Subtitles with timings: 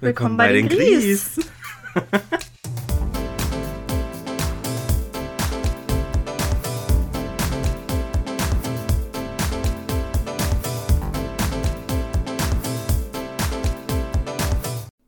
[0.00, 1.40] Willkommen, bei, den Gries.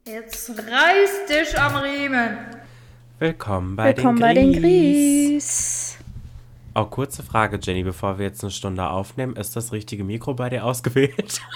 [0.05, 2.39] Jetzt reiß dich am Riemen.
[3.21, 5.70] Willkommen bei Willkommen den bei den Gries.
[6.81, 9.37] Oh, kurze Frage, Jenny, bevor wir jetzt eine Stunde aufnehmen.
[9.37, 11.41] Ist das richtige Mikro bei dir ausgewählt?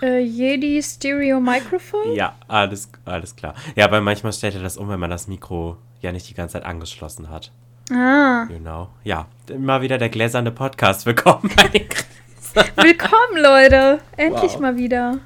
[0.00, 2.12] Äh, Jedi Stereo Microphone?
[2.14, 3.54] ja, alles, alles klar.
[3.74, 6.52] Ja, weil manchmal stellt er das um, wenn man das Mikro ja nicht die ganze
[6.52, 7.50] Zeit angeschlossen hat.
[7.90, 8.90] Ah, Genau.
[9.02, 11.04] Ja, immer wieder der gläserne Podcast.
[11.06, 12.54] Willkommen bei den Gries.
[12.76, 13.98] willkommen, Leute.
[14.16, 14.60] Endlich Wow.
[14.60, 15.18] mal wieder.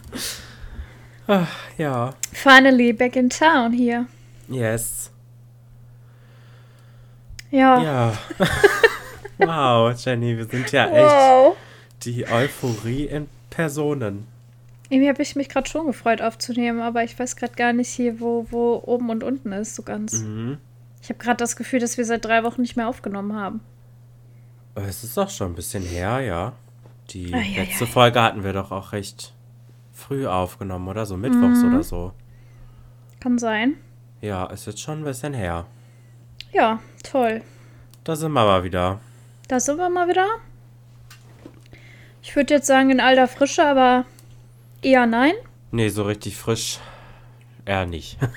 [1.26, 4.06] Ach, ja, Finally back in town hier.
[4.48, 5.10] yes.
[7.50, 7.82] Ja.
[7.82, 8.12] Ja.
[9.46, 11.56] wow, Jenny, wir sind ja echt Wow.
[12.04, 14.26] die Euphorie in Personen.
[14.88, 18.20] Irgendwie habe ich mich gerade schon gefreut aufzunehmen, aber ich weiß gerade gar nicht hier,
[18.20, 20.12] wo, wo oben und unten ist, so ganz.
[20.20, 20.58] Mhm.
[21.02, 23.60] Ich habe gerade das Gefühl, dass wir seit drei Wochen nicht mehr aufgenommen haben.
[24.74, 26.52] Es ist auch schon ein bisschen her, ja.
[27.10, 27.88] Die Ei, ei, letzte ei.
[27.88, 29.32] Folge hatten wir doch auch recht
[29.92, 31.16] früh aufgenommen, oder so?
[31.16, 31.74] Mittwochs Mhm.
[31.74, 32.12] oder so.
[33.20, 33.74] Kann sein.
[34.20, 35.66] Ja, ist jetzt schon ein bisschen her.
[36.52, 37.42] Ja, toll.
[38.04, 39.00] Da sind wir mal wieder.
[39.48, 40.26] Da sind wir mal wieder.
[42.22, 44.04] Ich würde jetzt sagen in alter Frische, aber
[44.82, 45.34] eher nein.
[45.70, 46.78] Nee, so richtig frisch
[47.64, 48.18] eher nicht.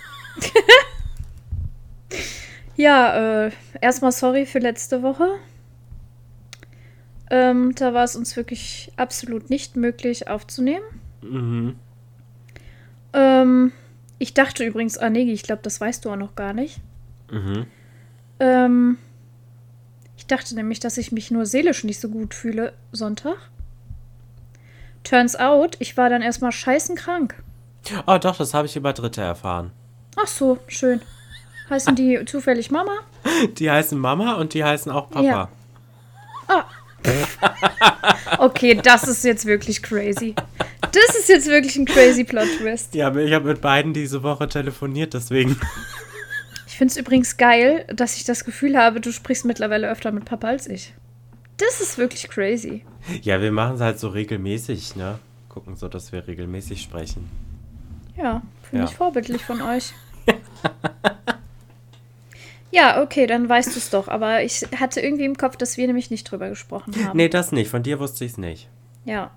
[2.78, 5.28] Ja, äh, erstmal sorry für letzte Woche.
[7.30, 10.83] Ähm, da war es uns wirklich absolut nicht möglich aufzunehmen.
[11.22, 11.76] mhm.
[13.14, 13.72] Ähm,
[14.20, 16.80] ich dachte übrigens, ah nee, ich glaube, das weißt du auch noch gar nicht.
[17.31, 17.66] Mhm.
[18.39, 18.98] Ähm,
[20.17, 23.38] ich dachte nämlich, dass ich mich nur seelisch nicht so gut fühle Sonntag.
[25.03, 27.35] Turns out, ich war dann erstmal scheißen krank.
[28.08, 29.71] Oh, doch, das habe ich über Dritte erfahren.
[30.16, 31.02] Ach so, schön.
[31.69, 32.99] Heißen die zufällig Mama?
[33.58, 35.23] Die heißen Mama und die heißen auch Papa.
[35.23, 35.49] Ja.
[38.37, 40.36] Okay, das ist jetzt wirklich crazy.
[40.81, 42.95] Das ist jetzt wirklich ein crazy Plot-Twist.
[42.95, 45.59] Ja, ich habe mit beiden diese Woche telefoniert, deswegen.
[46.75, 50.25] Ich finde es übrigens geil, dass ich das Gefühl habe, du sprichst mittlerweile öfter mit
[50.25, 50.93] Papa als ich.
[51.55, 52.83] Das ist wirklich crazy.
[53.21, 55.17] Ja, wir machen es halt so regelmäßig, ne?
[55.47, 57.31] Gucken so, dass wir regelmäßig sprechen.
[58.17, 58.91] Ja, finde Ja.
[58.91, 59.93] ich vorbildlich von euch.
[62.71, 64.09] ja, okay, dann weißt du es doch.
[64.09, 67.15] Aber ich hatte irgendwie im Kopf, dass wir nämlich nicht drüber gesprochen haben.
[67.15, 67.69] Nee, das nicht.
[67.71, 68.67] Von dir wusste ich es nicht.
[69.05, 69.31] Ja.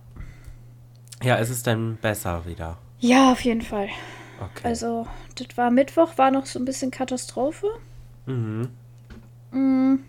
[1.22, 2.78] Ja, ist es denn besser wieder?
[2.98, 3.90] Ja, auf jeden Fall.
[4.40, 4.62] Okay.
[4.62, 7.66] Also, das war Mittwoch, war noch so ein bisschen Katastrophe.
[8.26, 8.68] mhm.
[9.50, 10.00] Mm.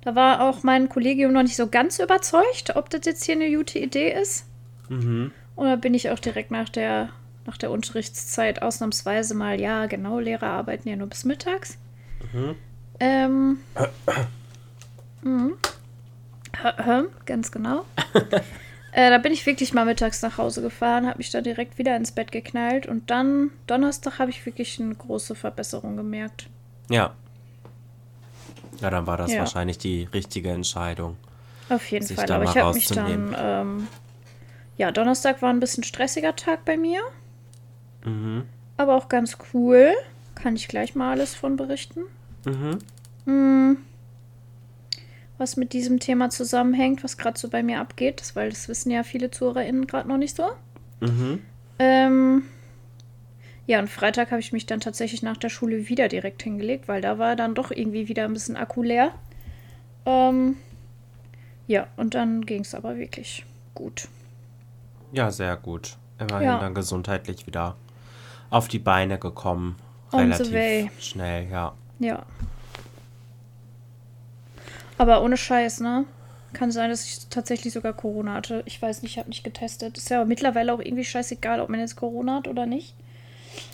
[0.00, 3.50] Da war auch mein Kollegium noch nicht so ganz überzeugt, ob das jetzt hier eine
[3.50, 4.44] gute Idee ist.
[4.90, 5.32] Mhm.
[5.56, 7.08] Und da bin ich auch direkt nach der,
[7.46, 11.78] nach der Unterrichtszeit ausnahmsweise mal, ja, genau, Lehrer arbeiten ja nur bis mittags.
[12.32, 12.56] Mhm.
[13.00, 13.58] Ähm.
[15.22, 15.54] mhm.
[16.62, 17.84] Hä, Ganz genau.
[18.94, 21.94] äh, da bin ich wirklich mal mittags nach Hause gefahren, habe mich da direkt wieder
[21.96, 26.48] ins Bett geknallt und dann Donnerstag habe ich wirklich eine große Verbesserung gemerkt.
[26.88, 27.14] Ja.
[28.80, 29.40] Ja, dann war das Ja.
[29.40, 31.16] wahrscheinlich die richtige Entscheidung.
[31.68, 32.26] Auf jeden sich Fall.
[32.26, 33.88] da Aber mal ich habe mich dann, ähm,
[34.76, 37.00] ja, Donnerstag war ein bisschen stressiger Tag bei mir,
[38.04, 38.44] Mhm.
[38.76, 39.92] aber auch ganz cool.
[40.34, 42.02] Kann ich gleich mal alles von berichten.
[42.44, 42.78] Mhm.
[43.24, 43.76] Hm.
[45.38, 48.90] Was mit diesem Thema zusammenhängt, was gerade so bei mir abgeht, das, weil das wissen
[48.90, 50.50] ja viele ZuhörerInnen gerade noch nicht so.
[51.00, 51.42] Mhm.
[51.78, 52.42] Ähm,
[53.66, 57.00] ja, und Freitag habe ich mich dann tatsächlich nach der Schule wieder direkt hingelegt, weil
[57.00, 59.10] da war dann doch irgendwie wieder ein bisschen Akku leer.
[60.06, 60.56] Ähm,
[61.66, 64.08] ja, und dann ging es aber wirklich gut.
[65.12, 65.96] Ja, sehr gut.
[66.18, 66.58] Immerhin Ja.
[66.58, 67.76] dann gesundheitlich wieder
[68.50, 69.76] auf die Beine gekommen.
[70.12, 71.72] Relativ schnell, ja.
[71.98, 72.24] Ja.
[74.98, 76.04] Aber ohne Scheiß, ne?
[76.52, 78.62] Kann sein, dass ich tatsächlich sogar Corona hatte.
[78.64, 79.98] Ich weiß nicht, ich habe nicht getestet.
[79.98, 82.94] Ist ja aber mittlerweile auch irgendwie scheißegal, ob man jetzt Corona hat oder nicht.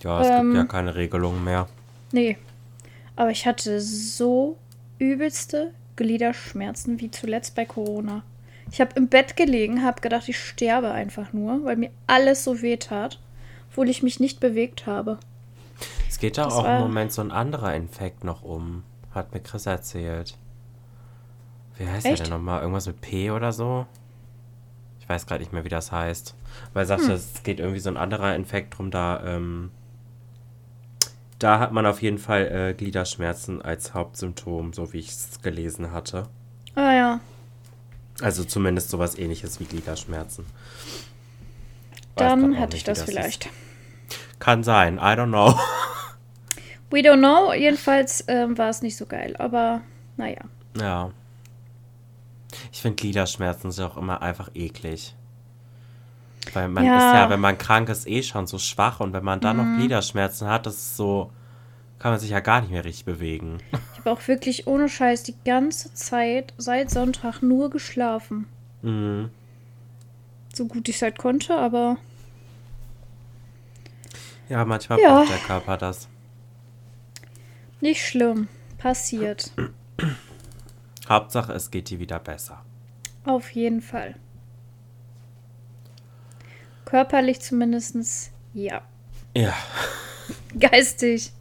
[0.02, 0.52] Ja, es Ähm.
[0.52, 1.68] gibt ja keine Regelungen mehr.
[2.12, 2.38] Nee.
[3.16, 4.56] Aber ich hatte so
[4.98, 8.22] übelste Gliederschmerzen wie zuletzt bei Corona.
[8.72, 12.62] Ich habe im Bett gelegen, habe gedacht, ich sterbe einfach nur, weil mir alles so
[12.62, 13.18] weh tat,
[13.70, 15.18] obwohl ich mich nicht bewegt habe.
[16.08, 18.84] Es geht da das auch im Moment so ein anderer Infekt noch um.
[19.14, 20.36] Hat mir Chris erzählt.
[21.80, 22.22] Wie heißt der Echt?
[22.24, 22.60] denn nochmal?
[22.60, 23.86] Irgendwas mit P oder so?
[25.00, 26.34] Ich weiß gerade nicht mehr, wie das heißt.
[26.74, 27.12] Weil er sagte, Hm.
[27.12, 29.70] es geht irgendwie so ein anderer Infekt drum, da, ähm,
[31.38, 35.90] da hat man auf jeden Fall äh, Gliederschmerzen als Hauptsymptom, so wie ich es gelesen
[35.90, 36.24] hatte.
[36.74, 37.20] Ah ja.
[38.20, 40.44] Also zumindest sowas ähnliches wie Gliederschmerzen.
[42.16, 43.46] Weiß Dann hatte ich das wie vielleicht.
[43.46, 43.54] Ist.
[44.38, 45.58] Kann sein, I don't know.
[46.90, 47.54] We don't know.
[47.54, 49.80] Jedenfalls ähm, war es nicht so geil, aber
[50.18, 50.42] naja.
[50.78, 51.12] Ja.
[52.72, 55.14] Ich finde Gliederschmerzen sind auch immer einfach eklig.
[56.52, 56.96] Weil man Ja.
[56.96, 59.62] ist ja, wenn man krank ist, eh schon so schwach und wenn man dann Mhm.
[59.72, 61.30] noch Gliederschmerzen hat, das ist so,
[61.98, 63.58] kann man sich ja gar nicht mehr richtig bewegen.
[63.92, 68.46] Ich habe auch wirklich ohne Scheiß die ganze Zeit seit Sonntag nur geschlafen.
[68.82, 69.30] Mhm.
[70.54, 71.98] So gut ich es halt konnte, aber
[74.48, 75.18] Ja, manchmal Ja.
[75.18, 76.08] braucht der Körper das.
[77.80, 78.48] nicht schlimm.
[78.78, 79.52] Passiert.
[81.10, 82.64] Hauptsache, es geht dir wieder besser.
[83.24, 84.14] Auf jeden Fall.
[86.84, 88.82] Körperlich zumindest ja.
[89.36, 89.54] Ja.
[90.58, 91.32] Geistig.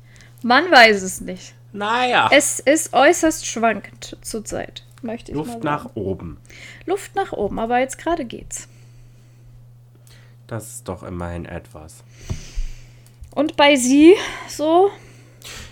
[0.41, 1.53] Man weiß es nicht.
[1.71, 2.29] Naja.
[2.33, 6.37] Es ist äußerst schwankend zurzeit, möchte ich Luft nach oben.
[6.85, 8.67] Luft nach oben, aber jetzt gerade geht's.
[10.47, 12.03] Das ist doch immerhin etwas.
[13.35, 14.15] Und bei Sie
[14.47, 14.89] so?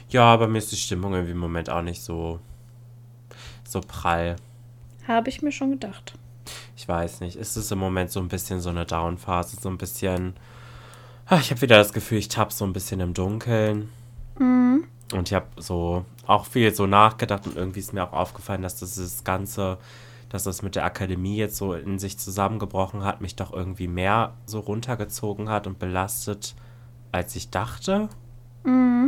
[0.10, 2.40] Ja, aber mir ist die Stimmung irgendwie im Moment auch nicht so,
[3.82, 4.36] so prall.
[5.08, 6.14] Habe ich mir schon gedacht.
[6.76, 7.36] Ich weiß nicht.
[7.36, 10.36] Es ist im Moment so ein bisschen so eine Down-Phase, so ein bisschen.
[11.26, 13.90] Ah, Ich habe wieder das Gefühl, ich tapp so ein bisschen im Dunkeln.
[15.14, 18.78] Und ich habe so auch viel so nachgedacht und irgendwie ist mir auch aufgefallen, dass
[18.80, 19.78] das, das Ganze,
[20.30, 24.34] dass das mit der Akademie jetzt so in sich zusammengebrochen hat, mich doch irgendwie mehr
[24.46, 26.56] so runtergezogen hat und belastet,
[27.12, 28.10] als ich dachte.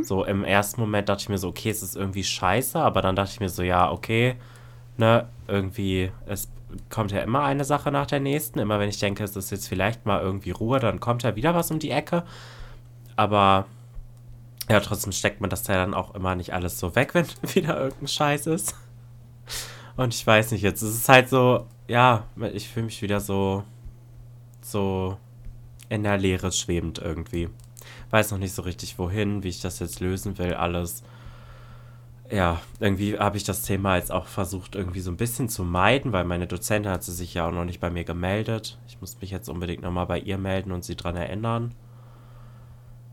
[0.04, 3.16] So im ersten Moment dachte ich mir so, okay, es ist irgendwie scheiße, aber dann
[3.18, 4.38] dachte ich mir so, ja, okay,
[4.99, 6.49] ne, irgendwie, es
[6.89, 8.59] kommt ja immer eine Sache nach der nächsten.
[8.59, 11.55] Immer wenn ich denke, es ist jetzt vielleicht mal irgendwie Ruhe, dann kommt ja wieder
[11.55, 12.23] was um die Ecke.
[13.15, 13.65] Aber
[14.69, 17.79] ja, trotzdem steckt man das ja dann auch immer nicht alles so weg, wenn wieder
[17.79, 18.75] irgendein Scheiß ist.
[19.97, 23.63] Und ich weiß nicht, jetzt ist es halt so, ja, ich fühle mich wieder so,
[24.61, 25.17] so
[25.89, 27.49] in der Leere schwebend irgendwie.
[28.11, 31.03] Weiß noch nicht so richtig wohin, wie ich das jetzt lösen will, alles.
[32.31, 36.11] Ja, irgendwie habe ich das Thema jetzt auch versucht, irgendwie so ein bisschen zu meiden,
[36.11, 38.77] weil meine Dozentin hat sie sich ja auch noch nicht bei mir gemeldet.
[38.87, 41.73] Ich muss mich jetzt unbedingt nochmal bei ihr melden und sie dran erinnern.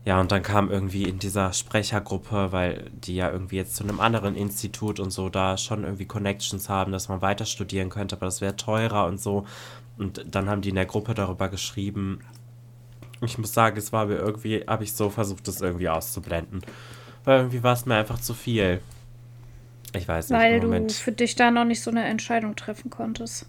[0.05, 3.99] Ja, und dann kam irgendwie in dieser Sprechergruppe, weil die ja irgendwie jetzt zu einem
[3.99, 8.27] anderen Institut und so da schon irgendwie Connections haben, dass man weiter studieren könnte, aber
[8.27, 9.45] das wäre teurer und so.
[9.97, 12.21] Und dann haben die in der Gruppe darüber geschrieben.
[13.21, 16.61] Ich muss sagen, es war mir irgendwie, habe ich so versucht, das irgendwie auszublenden.
[17.23, 18.79] Weil irgendwie war es mir einfach zu viel.
[19.93, 23.47] Ich weiß nicht, Weil du für dich da noch nicht so eine Entscheidung treffen konntest.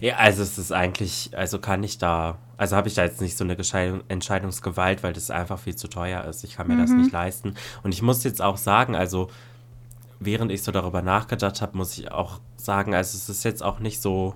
[0.00, 3.36] Ja, also es ist eigentlich, also kann ich da, also habe ich da jetzt nicht
[3.36, 3.56] so eine
[4.08, 6.44] Entscheidungsgewalt, weil das einfach viel zu teuer ist.
[6.44, 7.54] Ich kann mir das nicht leisten.
[7.82, 9.28] Und ich muss jetzt auch sagen, also
[10.18, 13.80] während ich so darüber nachgedacht habe, muss ich auch sagen, also es ist jetzt auch
[13.80, 14.34] nicht so,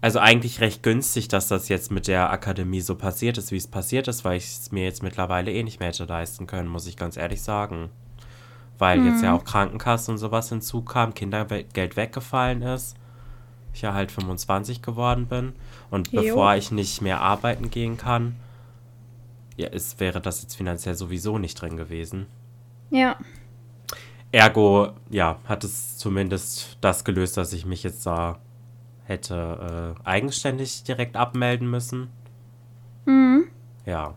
[0.00, 3.66] also eigentlich recht günstig, dass das jetzt mit der Akademie so passiert ist, wie es
[3.66, 6.86] passiert ist, weil ich es mir jetzt mittlerweile eh nicht mehr hätte leisten können, muss
[6.86, 7.90] ich ganz ehrlich sagen.
[8.80, 12.96] Weil jetzt ja auch Krankenkasse und sowas hinzukam, Kindergeld weggefallen ist
[13.72, 15.52] ich ja halt 25 geworden bin
[15.90, 16.22] und Jo.
[16.22, 18.36] bevor ich nicht mehr arbeiten gehen kann,
[19.56, 22.26] ja, es wäre das jetzt finanziell sowieso nicht drin gewesen.
[22.90, 23.16] Ja.
[24.32, 28.38] Ergo, ja, hat es zumindest das gelöst, dass ich mich jetzt da
[29.04, 32.08] hätte äh, eigenständig direkt abmelden müssen.
[33.06, 33.48] Mhm.
[33.84, 34.14] Ja.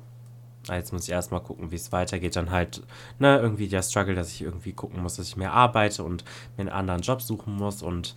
[0.70, 2.36] Ah, Jetzt muss ich erstmal gucken, wie es weitergeht.
[2.36, 2.82] Dann halt,
[3.20, 6.24] ne, irgendwie der Struggle, dass ich irgendwie gucken muss, dass ich mehr arbeite und
[6.56, 8.16] mir einen anderen Job suchen muss und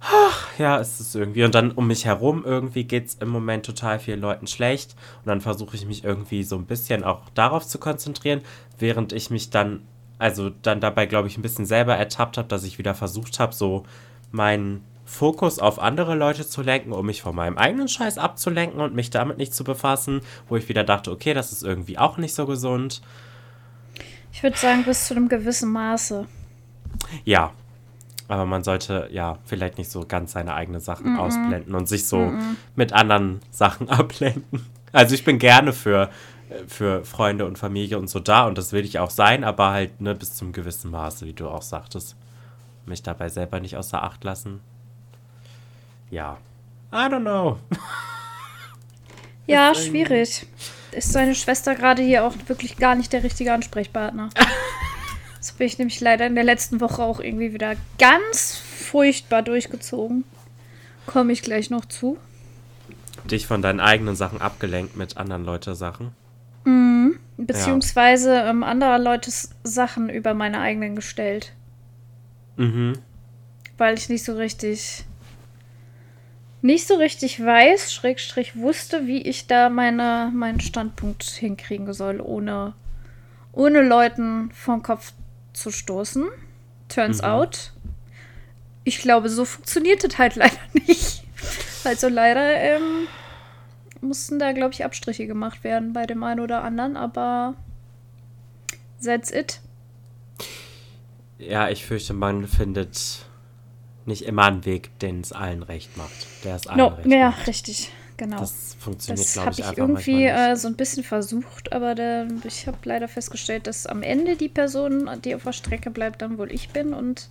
[0.00, 1.44] ach, ja, es ist irgendwie.
[1.44, 4.96] Und dann um mich herum irgendwie geht es im Moment total vielen Leuten schlecht.
[5.18, 8.40] Und dann versuche ich mich irgendwie so ein bisschen auch darauf zu konzentrieren,
[8.78, 9.82] während ich mich dann,
[10.18, 13.54] also dann dabei, glaube ich, ein bisschen selber ertappt habe, dass ich wieder versucht habe,
[13.54, 13.84] so
[14.32, 18.94] meinen Fokus auf andere Leute zu lenken, um mich von meinem eigenen Scheiß abzulenken und
[18.94, 22.32] mich damit nicht zu befassen, wo ich wieder dachte, okay, das ist irgendwie auch nicht
[22.32, 23.02] so gesund.
[24.32, 26.26] Ich würde sagen, bis zu einem gewissen Maße.
[27.24, 27.52] Ja,
[28.28, 32.32] aber man sollte ja vielleicht nicht so ganz seine eigenen Sachen ausblenden und sich so
[32.76, 34.64] mit anderen Sachen ablenken.
[34.92, 36.08] Also ich bin gerne für,
[36.68, 40.00] für Freunde und Familie und so da und das will ich auch sein, aber halt
[40.00, 42.16] ne, bis zum gewissen Maße, wie du auch sagtest.
[42.86, 44.60] Mich dabei selber nicht außer Acht lassen.
[46.10, 46.38] Ja.
[46.92, 47.58] I don't know.
[49.46, 50.46] Ja, schwierig.
[50.92, 54.30] Ist seine Schwester gerade hier auch wirklich gar nicht der richtige Ansprechpartner.
[55.38, 60.24] Das bin ich nämlich leider in der letzten Woche auch irgendwie wieder ganz furchtbar durchgezogen.
[61.06, 62.18] Komme ich gleich noch zu.
[63.24, 66.14] Dich von deinen eigenen Sachen abgelenkt mit anderen Leute Sachen.
[67.46, 71.52] Beziehungsweise ähm, anderer Leutes Sachen über meine eigenen gestellt.
[72.56, 72.98] Mhm.
[73.78, 75.04] Weil ich nicht so richtig
[76.62, 82.74] nicht so richtig weiß, Schrägstrich wusste, wie ich da meine, meinen Standpunkt hinkriegen soll, ohne,
[83.52, 85.12] ohne Leuten vom Kopf
[85.52, 86.28] zu stoßen.
[86.88, 87.28] Turns mhm.
[87.28, 87.72] out,
[88.84, 91.24] ich glaube, so funktioniert es halt leider nicht.
[91.84, 93.08] Also leider ähm,
[94.00, 97.54] mussten da, glaube ich, Abstriche gemacht werden bei dem einen oder anderen, aber
[99.02, 99.60] that's it.
[101.38, 103.24] Ja, ich fürchte, man findet
[104.06, 106.26] nicht immer einen Weg, den es allen recht macht.
[106.44, 107.46] Der es allen no, recht ja, macht.
[107.46, 108.38] richtig, genau.
[108.38, 112.26] Das funktioniert, das glaube ich, ich einfach irgendwie äh, so ein bisschen versucht, aber der,
[112.44, 116.38] ich habe leider festgestellt, dass am Ende die Person, die auf der Strecke bleibt, dann
[116.38, 117.28] wohl ich bin und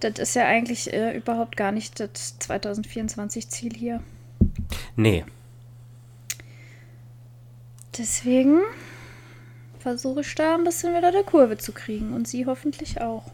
[0.00, 4.02] das ist ja eigentlich äh, überhaupt gar nicht das 2024-Ziel hier.
[4.96, 5.24] Nee.
[7.96, 8.60] Deswegen
[9.78, 13.24] versuche ich da ein bisschen wieder der Kurve zu kriegen und sie hoffentlich auch.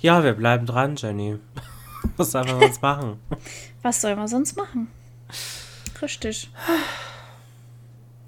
[0.00, 1.38] Ja, wir bleiben dran, Jenny.
[2.16, 3.18] Was sollen wir sonst machen?
[3.82, 4.88] Was soll man sonst machen?
[6.00, 6.50] Richtig.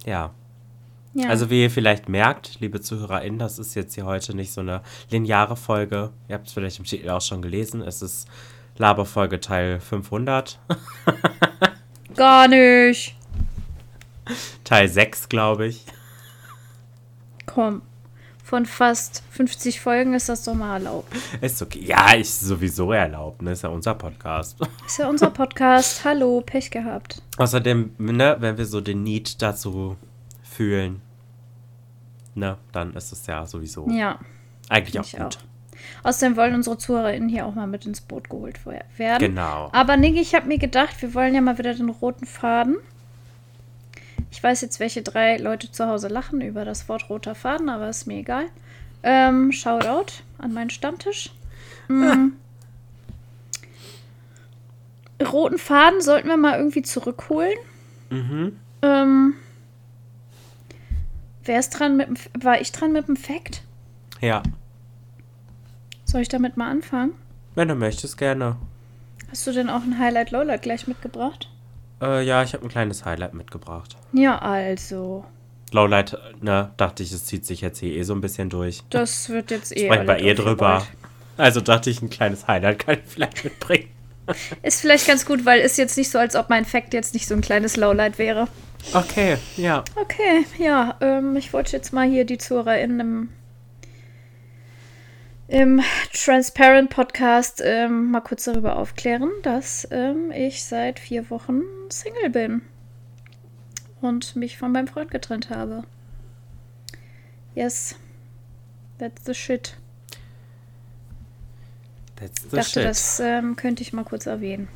[0.04, 0.34] Ja.
[1.14, 1.28] Ja.
[1.28, 4.82] Also wie ihr vielleicht merkt, liebe ZuhörerInnen, das ist jetzt hier heute nicht so eine
[5.10, 6.12] lineare Folge.
[6.28, 7.82] Ihr habt es vielleicht im Titel auch schon gelesen.
[7.82, 8.28] Es ist
[8.76, 10.58] Laberfolge Teil 500.
[12.14, 13.16] Gar nicht.
[14.64, 15.84] Teil 6, glaube ich.
[17.46, 17.82] Komm.
[18.48, 21.14] Von fast 50 Folgen ist das doch mal erlaubt.
[21.42, 21.80] Ist okay.
[21.84, 23.42] Ja, ist sowieso erlaubt.
[23.42, 23.52] Ne?
[23.52, 24.56] Ist ja unser Podcast.
[24.86, 26.02] Ist ja unser Podcast.
[26.02, 27.20] Hallo, Pech gehabt.
[27.36, 29.98] Außerdem, ne, wenn wir so den Need dazu
[30.42, 31.02] fühlen,
[32.34, 34.18] ne, dann ist es ja sowieso Ja,
[34.70, 35.36] eigentlich auch gut.
[35.36, 36.06] auch.
[36.08, 39.18] Außerdem wollen unsere ZuhörerInnen hier auch mal mit ins Boot geholt werden.
[39.18, 39.68] Genau.
[39.74, 42.78] Aber Niggi, ich habe mir gedacht, wir wollen ja mal wieder den roten Faden.
[44.30, 47.88] Ich weiß jetzt, welche drei Leute zu Hause lachen über das Wort roter Faden, aber
[47.88, 48.46] ist mir egal.
[49.02, 51.30] Ähm, Shoutout an meinen Stammtisch.
[51.88, 52.32] Mm.
[55.22, 57.56] Roten Faden sollten wir mal irgendwie zurückholen.
[58.10, 58.58] Mhm.
[58.82, 59.34] Ähm,
[61.44, 63.62] wer ist dran mit dem, war ich dran mit dem Fact?
[64.20, 64.42] Ja.
[66.04, 67.12] Soll ich damit mal anfangen?
[67.54, 68.56] Wenn du möchtest, gerne.
[69.30, 71.50] Hast du denn auch ein Highlight Lowlight gleich mitgebracht?
[72.00, 73.96] Äh, ja, ich habe ein kleines Highlight mitgebracht.
[74.12, 75.24] Ja, also.
[75.72, 78.82] Lowlight, ne, dachte ich, es zieht sich jetzt hier eh so ein bisschen durch.
[78.90, 79.86] Das wird jetzt eh.
[79.86, 80.86] Sprechen wir eh drüber.
[81.36, 83.88] Also dachte ich, ein kleines Highlight kann ich vielleicht mitbringen.
[84.62, 87.26] Ist vielleicht ganz gut, weil ist jetzt nicht so, als ob mein Fact jetzt nicht
[87.26, 88.48] so ein kleines Lowlight wäre.
[88.92, 89.84] Okay, ja.
[89.96, 93.28] Okay, ja, ähm, ich wollte jetzt mal hier die ZuhörerInnen im,
[95.48, 95.80] im
[96.12, 102.62] Transparent Podcast ähm, mal kurz darüber aufklären, dass ähm, ich seit vier Wochen Single bin
[104.02, 105.84] und mich von meinem Freund getrennt habe.
[107.54, 107.96] Yes,
[108.98, 109.74] that's the shit.
[112.16, 112.84] That's Ich the dachte, shit.
[112.84, 114.68] das ähm, könnte ich mal kurz erwähnen.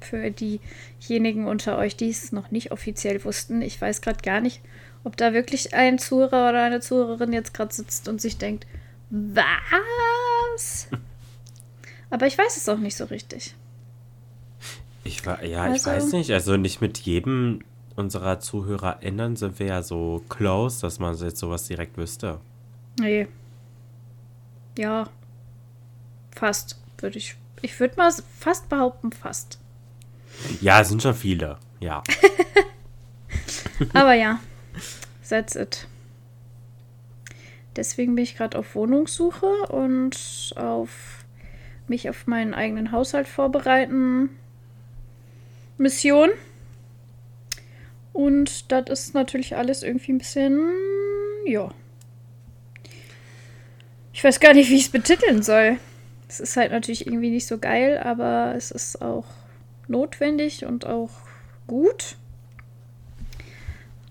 [0.00, 3.62] Für diejenigen unter euch, die es noch nicht offiziell wussten.
[3.62, 4.62] Ich weiß gerade gar nicht,
[5.04, 8.66] ob da wirklich ein Zuhörer oder eine Zuhörerin jetzt gerade sitzt und sich denkt,
[9.12, 10.88] was?
[12.10, 13.54] Aber ich weiß es auch nicht so richtig.
[15.04, 16.30] Ich war, ja, Also- ich weiß nicht.
[16.32, 17.60] Also nicht mit jedem
[17.96, 22.40] unserer ZuhörerInnen sind wir ja so close, dass man jetzt sowas direkt wüsste.
[22.98, 23.28] Nee.
[24.78, 25.08] Ja.
[26.34, 27.36] Fast, würde ich.
[27.60, 29.58] Ich würde mal fast behaupten, fast.
[30.60, 31.58] Ja, es sind schon viele.
[31.80, 32.02] Ja.
[33.92, 34.40] Aber ja,
[35.28, 35.86] that's it.
[37.76, 41.24] Deswegen bin ich gerade auf Wohnungssuche und auf
[41.88, 44.30] mich auf meinen eigenen Haushalt vorbereiten.
[45.78, 46.30] Mission.
[48.12, 50.70] Und das ist natürlich alles irgendwie ein bisschen,
[51.46, 51.70] ja.
[54.12, 55.78] Ich weiß gar nicht, wie ich es betiteln soll.
[56.28, 59.24] Es ist halt natürlich irgendwie nicht so geil, aber es ist auch
[59.88, 61.10] notwendig und auch
[61.66, 62.16] gut.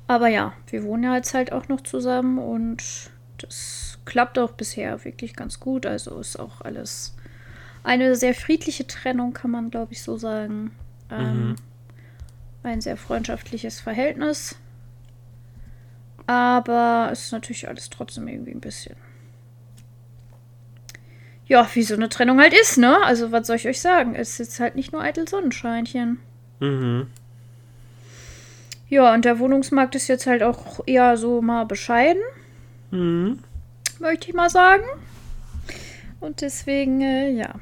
[0.07, 3.10] Aber ja, wir wohnen ja jetzt halt auch noch zusammen und
[3.41, 5.85] das klappt auch bisher wirklich ganz gut.
[5.85, 7.15] Also ist auch alles
[7.83, 10.71] eine sehr friedliche Trennung, kann man glaube ich so sagen.
[11.09, 11.55] Ähm, Mhm.
[12.63, 14.55] Ein sehr freundschaftliches Verhältnis.
[16.27, 18.95] Aber es ist natürlich alles trotzdem irgendwie ein bisschen.
[21.47, 23.03] Ja, wie so eine Trennung halt ist, ne?
[23.03, 24.15] Also, was soll ich euch sagen?
[24.15, 26.19] Es ist jetzt halt nicht nur eitel Sonnenscheinchen.
[26.59, 27.07] Mhm.
[28.87, 32.21] Ja, und der Wohnungsmarkt ist jetzt halt auch eher so mal bescheiden,
[32.91, 33.39] Mhm.
[33.99, 34.83] möchte ich mal sagen.
[36.19, 37.55] Und deswegen, äh, ja.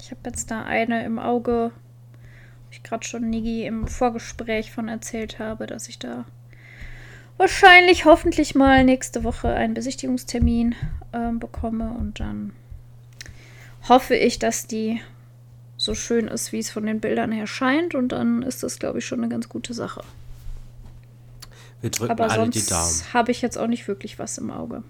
[0.00, 1.72] Ich habe jetzt da eine im Auge,
[2.70, 6.24] ich gerade schon Nigi im Vorgespräch von erzählt habe, dass ich da
[7.36, 10.74] wahrscheinlich hoffentlich mal nächste Woche einen Besichtigungstermin
[11.12, 12.52] ähm, bekomme und dann
[13.88, 15.00] hoffe ich, dass die
[15.76, 17.94] so schön ist, wie es von den Bildern her scheint.
[17.94, 20.02] Und dann ist das, glaube ich, schon eine ganz gute Sache.
[21.80, 22.84] Wir drücken Aber alle die Daumen.
[22.84, 24.82] sonst habe ich jetzt auch nicht wirklich was im Auge.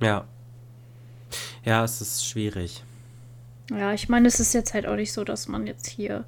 [0.00, 0.24] Ja.
[1.64, 2.84] Ja, es ist schwierig.
[3.70, 6.24] Ja, ich meine, es ist jetzt halt auch nicht so, dass man jetzt hier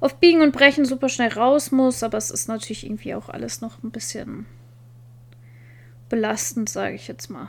[0.00, 3.60] auf Biegen und Brechen super schnell raus muss, aber es ist natürlich irgendwie auch alles
[3.60, 4.46] noch ein bisschen
[6.08, 7.48] belastend, sage ich jetzt mal.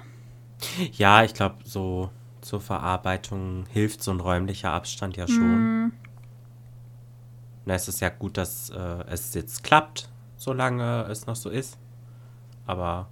[0.91, 2.09] Ja, ich glaube, so
[2.41, 5.83] zur Verarbeitung hilft so ein räumlicher Abstand ja schon.
[5.83, 5.91] Mhm.
[7.65, 10.09] Na, es ist ja gut, dass äh, es jetzt klappt,
[10.41, 11.77] solange es noch so ist.
[12.65, 13.07] Aber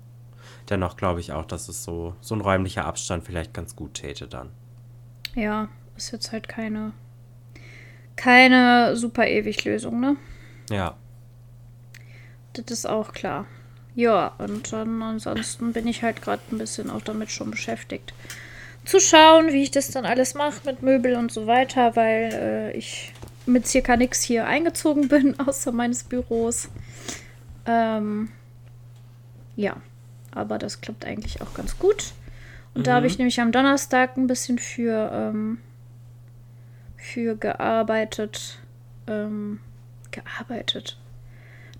[0.67, 4.27] dennoch glaube ich auch, dass es so, so ein räumlicher Abstand vielleicht ganz gut täte
[4.27, 4.49] dann.
[5.35, 6.91] Ja, ist jetzt halt keine,
[8.15, 10.15] keine super ewig Lösung, ne?
[10.71, 10.95] Ja.
[12.53, 13.45] Das ist auch klar.
[13.93, 18.13] Ja, und dann ansonsten bin ich halt gerade ein bisschen auch damit schon beschäftigt.
[18.85, 22.71] Zu schauen, wie ich das dann alles mache mit Möbel und so weiter, weil äh,
[22.71, 23.13] ich
[23.45, 26.69] mit circa nichts hier eingezogen bin, außer meines Büros.
[27.65, 28.29] Ähm,
[29.55, 29.77] ja,
[30.31, 32.13] aber das klappt eigentlich auch ganz gut.
[32.73, 35.57] Und da habe ich nämlich am Donnerstag ein bisschen für, ähm,
[36.95, 38.59] für gearbeitet.
[39.07, 39.59] Ähm,
[40.11, 40.97] gearbeitet.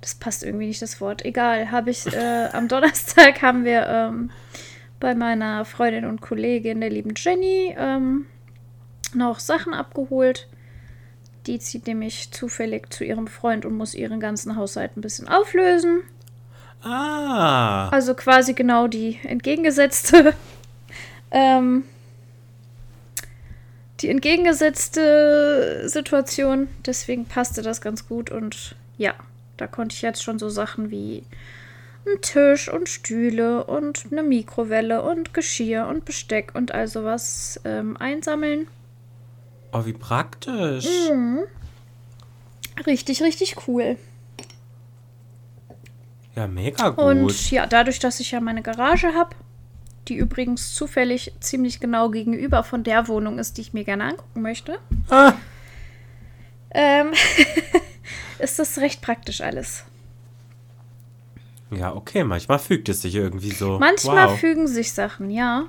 [0.01, 1.25] Das passt irgendwie nicht, das Wort.
[1.25, 4.31] Egal, habe ich äh, am Donnerstag haben wir ähm,
[5.00, 8.25] bei meiner Freundin und Kollegin, der lieben Jenny, ähm,
[9.13, 10.48] noch Sachen abgeholt.
[11.48, 16.01] Die zieht nämlich zufällig zu ihrem Freund und muss ihren ganzen Haushalt ein bisschen auflösen.
[16.81, 17.89] Ah.
[17.89, 20.34] Also quasi genau die entgegengesetzte.
[21.31, 21.84] ähm,
[24.01, 26.67] die entgegengesetzte Situation.
[26.86, 29.13] Deswegen passte das ganz gut und ja,
[29.58, 31.24] da konnte ich jetzt schon so Sachen wie
[32.05, 37.98] einen Tisch und Stühle und eine Mikrowelle und Geschirr und Besteck und all sowas ähm,
[37.98, 38.67] einsammeln.
[39.72, 40.88] Oh, wie praktisch.
[41.12, 41.40] Mhm.
[42.86, 43.98] Richtig, richtig cool.
[46.36, 46.98] Ja, mega gut.
[46.98, 49.36] Und ja, dadurch, dass ich ja meine Garage habe,
[50.08, 54.42] die übrigens zufällig ziemlich genau gegenüber von der Wohnung ist, die ich mir gerne angucken
[54.42, 54.79] möchte,
[55.10, 55.34] ah.
[56.72, 57.12] ähm,
[58.40, 59.84] ist das recht praktisch alles.
[61.72, 63.77] Ja, okay, manchmal fügt es sich irgendwie so.
[63.77, 64.40] Manchmal wow.
[64.40, 65.66] fügen sich Sachen, ja.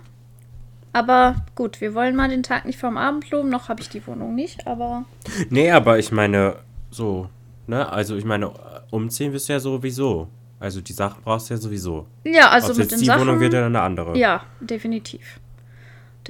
[0.92, 3.48] Aber gut, wir wollen mal den Tag nicht vom Abend loben.
[3.48, 5.05] Noch habe ich die Wohnung nicht, aber
[5.48, 6.57] Nee, aber ich meine,
[6.90, 7.29] so,
[7.66, 7.88] ne?
[7.90, 8.50] Also ich meine,
[8.90, 10.29] umziehen wirst du ja sowieso.
[10.59, 12.07] Also die Sachen brauchst du ja sowieso.
[12.24, 13.20] ja, also Ob mit jetzt den die Sachen.
[13.22, 14.18] Wohnung wird oder eine andere.
[14.18, 15.40] ja, definitiv.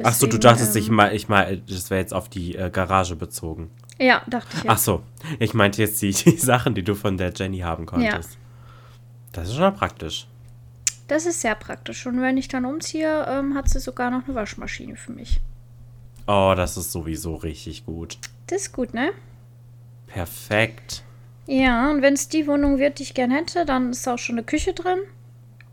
[0.03, 2.55] Ach so, du Deswegen, dachtest, ähm, ich mal, ich mal, das wäre jetzt auf die
[2.55, 3.71] äh, Garage bezogen.
[3.99, 4.65] Ja, dachte ich.
[4.65, 4.71] Ja.
[4.73, 5.03] Ach so,
[5.41, 8.39] ich meinte jetzt die, die Sachen, die du von der Jenny haben konntest.
[9.33, 10.27] Das ist schon mal praktisch.
[11.11, 12.07] Das ist sehr praktisch.
[12.07, 15.41] Und wenn ich dann umziehe, ähm, hat sie sogar noch eine Waschmaschine für mich.
[16.29, 18.17] Oh, das ist sowieso richtig gut.
[18.47, 19.11] Das ist gut, ne?
[20.07, 21.03] Perfekt.
[21.49, 24.37] Ja, und wenn es die Wohnung wird, die ich gern hätte, dann ist auch schon
[24.37, 25.01] eine Küche drin.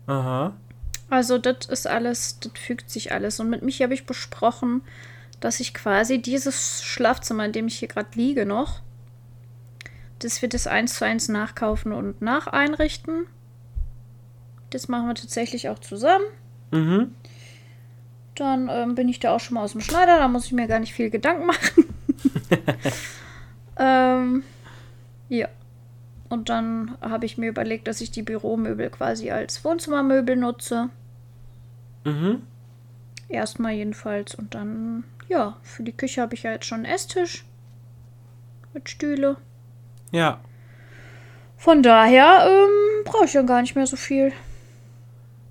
[0.08, 0.56] Aha.
[1.08, 3.38] Also das ist alles, das fügt sich alles.
[3.38, 4.82] Und mit Michi habe ich besprochen,
[5.38, 8.80] dass ich quasi dieses Schlafzimmer, in dem ich hier gerade liege noch,
[10.18, 13.26] das wird das eins zu eins nachkaufen und nacheinrichten.
[14.70, 16.24] Das machen wir tatsächlich auch zusammen.
[16.70, 17.14] Mhm.
[18.34, 20.68] Dann ähm, bin ich da auch schon mal aus dem Schneider, da muss ich mir
[20.68, 21.84] gar nicht viel Gedanken machen.
[23.78, 24.44] ähm,
[25.28, 25.48] ja.
[26.28, 30.90] Und dann habe ich mir überlegt, dass ich die Büromöbel quasi als Wohnzimmermöbel nutze.
[32.04, 32.42] Mhm.
[33.28, 34.34] Erstmal jedenfalls.
[34.34, 37.44] Und dann, ja, für die Küche habe ich ja jetzt schon einen Esstisch.
[38.74, 39.36] Mit Stühle.
[40.12, 40.40] Ja.
[41.56, 44.32] Von daher ähm, brauche ich ja gar nicht mehr so viel.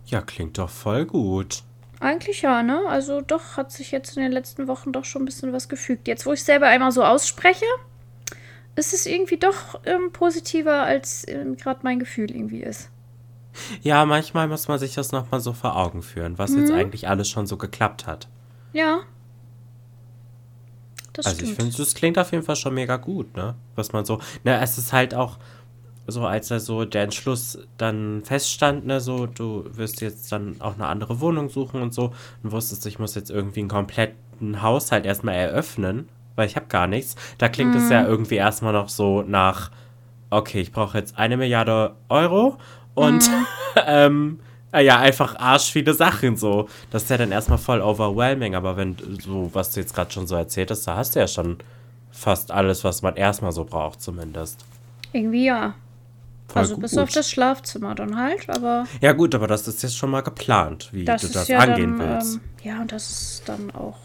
[0.08, 1.64] Ja, klingt doch voll gut.
[2.00, 2.82] Eigentlich ja, ne?
[2.88, 6.08] Also doch hat sich jetzt in den letzten Wochen doch schon ein bisschen was gefügt.
[6.08, 7.66] Jetzt, wo ich selber einmal so ausspreche,
[8.76, 12.90] ist es irgendwie doch ähm, positiver, als ähm, gerade mein Gefühl irgendwie ist.
[13.82, 16.60] Ja, manchmal muss man sich das nochmal so vor Augen führen, was Mhm.
[16.60, 18.28] jetzt eigentlich alles schon so geklappt hat.
[18.74, 19.00] Ja.
[21.14, 21.62] Das also ich stimmt.
[21.72, 23.56] finde, das klingt auf jeden Fall schon mega gut, ne?
[23.76, 24.20] Was man so.
[24.44, 25.40] Ne, es ist halt auch
[26.08, 30.76] so, als da so der Entschluss dann feststand, ne, so, du wirst jetzt dann auch
[30.76, 35.06] eine andere Wohnung suchen und so und wusstest, ich muss jetzt irgendwie einen kompletten Haushalt
[35.06, 37.16] erstmal eröffnen, weil ich habe gar nichts.
[37.38, 39.72] Da klingt es ja irgendwie erstmal noch so nach,
[40.30, 42.58] okay, ich brauche jetzt eine Milliarde Euro
[42.96, 43.30] und
[43.86, 44.40] ähm,
[44.72, 46.68] äh, ja, einfach arsch viele Sachen so.
[46.92, 50.12] Das ist ja dann erstmal voll overwhelming, aber wenn du- so, was du jetzt gerade
[50.12, 51.58] schon so erzählt hast, da hast du ja schon
[52.12, 54.64] fast alles, was man erstmal so braucht, zumindest.
[55.14, 55.74] Irgendwie ja.
[56.48, 56.84] Voll also gut.
[56.84, 60.22] bis auf das Schlafzimmer dann halt, aber Ja, gut, aber das ist jetzt schon mal
[60.22, 62.36] geplant, wie das du das ja angehen dann, willst.
[62.36, 63.98] ähm, ja, und das ist dann auch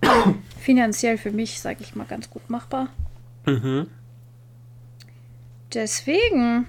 [0.60, 2.88] finanziell für mich, sage ich mal, ganz gut machbar.
[3.46, 3.88] Mhm.
[5.74, 6.66] Deswegen.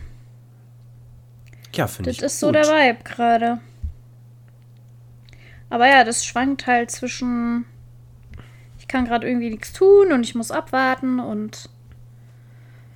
[1.75, 2.17] Ja, finde ich.
[2.17, 2.47] Das ist gut.
[2.47, 3.59] so der Vibe gerade.
[5.69, 7.65] Aber ja, das schwankt halt zwischen.
[8.79, 11.69] Ich kann gerade irgendwie nichts tun und ich muss abwarten und.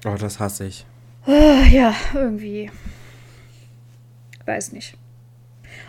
[0.06, 0.86] Oh, das hasse ich.
[1.28, 2.70] Äh, ja, irgendwie.
[4.46, 4.98] Weiß nicht.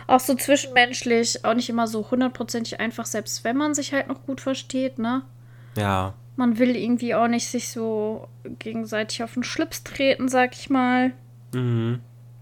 [0.07, 4.25] Auch so zwischenmenschlich, auch nicht immer so hundertprozentig einfach, selbst wenn man sich halt noch
[4.25, 5.23] gut versteht, ne?
[5.75, 6.13] Ja.
[6.35, 8.27] Man will irgendwie auch nicht sich so
[8.59, 11.13] gegenseitig auf den Schlips treten, sag ich mal.
[11.53, 11.99] Mhm.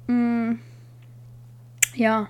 [0.08, 0.60] Mm.
[1.96, 2.28] Ja.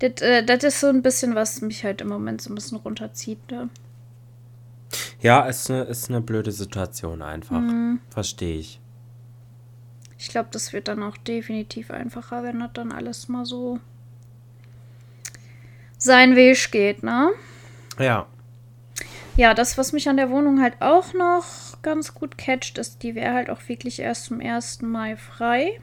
[0.00, 2.78] Das, äh, das ist so ein bisschen, was mich halt im Moment so ein bisschen
[2.78, 3.50] runterzieht.
[3.50, 3.68] Ne?
[5.20, 7.60] Ja, ist eine, ist eine blöde Situation einfach.
[7.60, 8.00] Mhm.
[8.10, 8.80] Verstehe ich.
[10.18, 13.78] Ich glaube, das wird dann auch definitiv einfacher, wenn das dann alles mal so
[15.98, 17.30] sein Weg geht, ne?
[17.98, 18.26] Ja.
[19.36, 21.44] Ja, das, was mich an der Wohnung halt auch noch
[21.82, 24.82] ganz gut catcht, ist, die wäre halt auch wirklich erst zum 1.
[24.82, 25.78] Mai frei.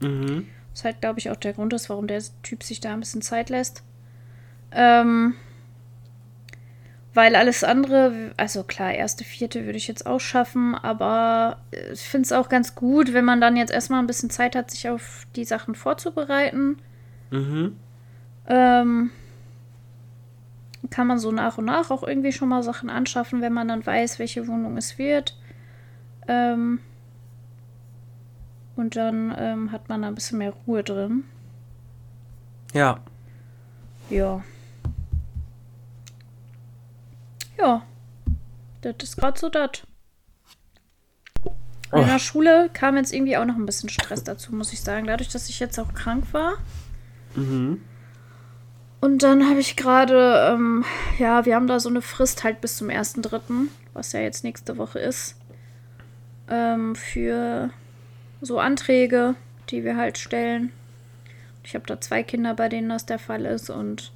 [0.00, 0.46] Mhm.
[0.72, 3.22] Was halt, glaube ich, auch der Grund ist, warum der Typ sich da ein bisschen
[3.22, 3.82] Zeit lässt.
[4.72, 5.34] Ähm,
[7.12, 11.58] weil alles andere, also klar, erste, vierte würde ich jetzt auch schaffen, aber
[11.92, 14.70] ich finde es auch ganz gut, wenn man dann jetzt erstmal ein bisschen Zeit hat,
[14.70, 16.78] sich auf die Sachen vorzubereiten.
[17.30, 17.76] Mhm.
[18.46, 19.10] Ähm,
[20.90, 23.84] kann man so nach und nach auch irgendwie schon mal Sachen anschaffen, wenn man dann
[23.84, 25.36] weiß, welche Wohnung es wird.
[26.28, 26.78] Ähm,
[28.76, 31.24] und dann ähm, hat man da ein bisschen mehr Ruhe drin.
[32.72, 33.00] Ja.
[34.08, 34.42] Ja.
[37.60, 37.82] Ja.
[38.82, 39.82] Das ist gerade so das.
[41.92, 45.06] In der Schule kam jetzt irgendwie auch noch ein bisschen Stress dazu, muss ich sagen.
[45.06, 46.54] Dadurch, dass ich jetzt auch krank war.
[47.34, 47.82] Mhm.
[49.00, 50.84] Und dann habe ich gerade, ähm,
[51.18, 54.76] ja, wir haben da so eine Frist halt bis zum 1.3., was ja jetzt nächste
[54.76, 55.36] Woche ist,
[56.48, 57.70] ähm, für
[58.40, 59.34] so Anträge,
[59.70, 60.70] die wir halt stellen.
[61.64, 64.12] Ich habe da zwei Kinder, bei denen das der Fall ist und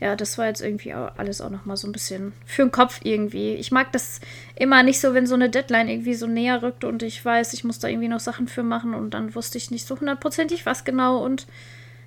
[0.00, 2.72] ja, das war jetzt irgendwie auch alles auch noch mal so ein bisschen für den
[2.72, 3.54] Kopf irgendwie.
[3.54, 4.20] Ich mag das
[4.56, 7.64] immer nicht so, wenn so eine Deadline irgendwie so näher rückt und ich weiß, ich
[7.64, 10.84] muss da irgendwie noch Sachen für machen und dann wusste ich nicht so hundertprozentig was
[10.84, 11.46] genau und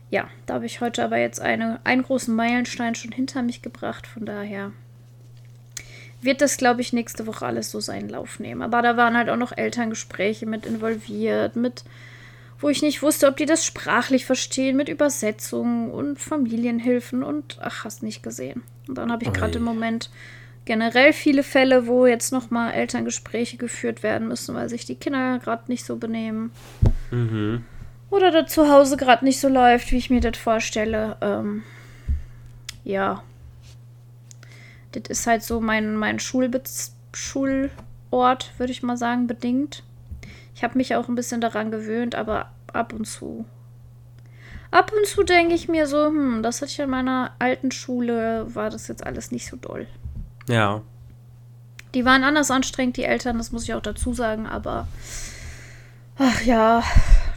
[0.10, 4.08] ja, da habe ich heute aber jetzt eine, einen großen Meilenstein schon hinter mich gebracht,
[4.08, 4.71] von daher
[6.21, 8.62] wird das, glaube ich, nächste Woche alles so seinen Lauf nehmen.
[8.62, 11.84] Aber da waren halt auch noch Elterngespräche mit involviert, mit,
[12.60, 17.86] wo ich nicht wusste, ob die das sprachlich verstehen, mit Übersetzungen und Familienhilfen und ach,
[17.86, 18.63] hast nicht gesehen.
[18.88, 20.10] Und dann habe ich gerade im Moment
[20.65, 25.63] generell viele Fälle, wo jetzt nochmal Elterngespräche geführt werden müssen, weil sich die Kinder gerade
[25.67, 26.52] nicht so benehmen.
[27.12, 27.63] Mhm.
[28.10, 31.17] Oder da zu Hause gerade nicht so läuft, wie ich mir das vorstelle.
[31.22, 31.63] Ähm,
[32.84, 33.24] ja,
[34.93, 39.84] das ist halt so mein, mein Schulbez Schulort, würde ich mal sagen, bedingt.
[40.58, 43.46] Ich habe mich auch ein bisschen daran gewöhnt, aber ab und zu.
[44.72, 48.54] Ab und zu denke ich mir so, hm, das hatte ich in meiner alten Schule,
[48.54, 49.88] war das jetzt alles nicht so doll.
[50.50, 50.82] Ja.
[51.93, 54.89] Die waren anders anstrengend, die Eltern, das muss ich auch dazu sagen, aber
[56.17, 56.84] ach ja,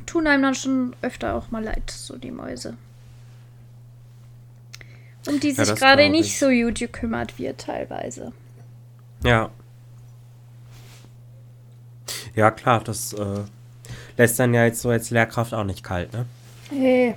[0.06, 2.76] tun einem dann schon öfter auch mal leid, so die Mäuse
[5.28, 8.32] um die sich ja, gerade nicht so gut gekümmert wird teilweise.
[9.24, 9.50] Ja.
[12.34, 13.40] Ja, klar, das äh,
[14.16, 16.26] lässt dann ja jetzt so als Lehrkraft auch nicht kalt, ne?
[16.70, 17.14] Hey.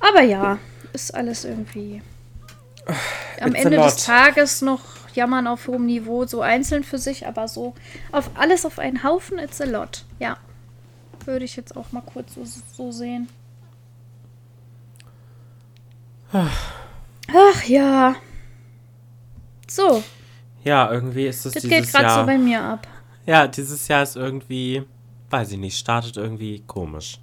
[0.00, 0.58] Aber ja,
[0.92, 2.02] ist alles irgendwie
[3.40, 4.80] am Ende des Tages noch
[5.14, 7.74] jammern auf hohem Niveau, so einzeln für sich, aber so
[8.12, 10.04] auf alles auf einen Haufen, it's a lot.
[10.18, 10.36] Ja.
[11.24, 13.28] Würde ich jetzt auch mal kurz so, so sehen.
[16.32, 18.16] Ach ja.
[19.68, 20.02] So.
[20.64, 22.86] Ja, irgendwie ist es das dieses geht gerade so bei mir ab.
[23.26, 24.84] Ja, dieses Jahr ist irgendwie,
[25.30, 27.20] weiß ich nicht, startet irgendwie komisch.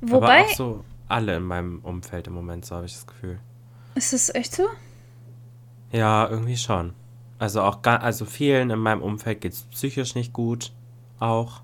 [0.00, 0.40] Wobei.
[0.40, 3.38] Aber auch so alle in meinem Umfeld im Moment, so habe ich das Gefühl.
[3.94, 4.66] Ist es echt so?
[5.92, 6.94] Ja, irgendwie schon.
[7.38, 10.72] Also auch, also vielen in meinem Umfeld geht es psychisch nicht gut.
[11.18, 11.62] Auch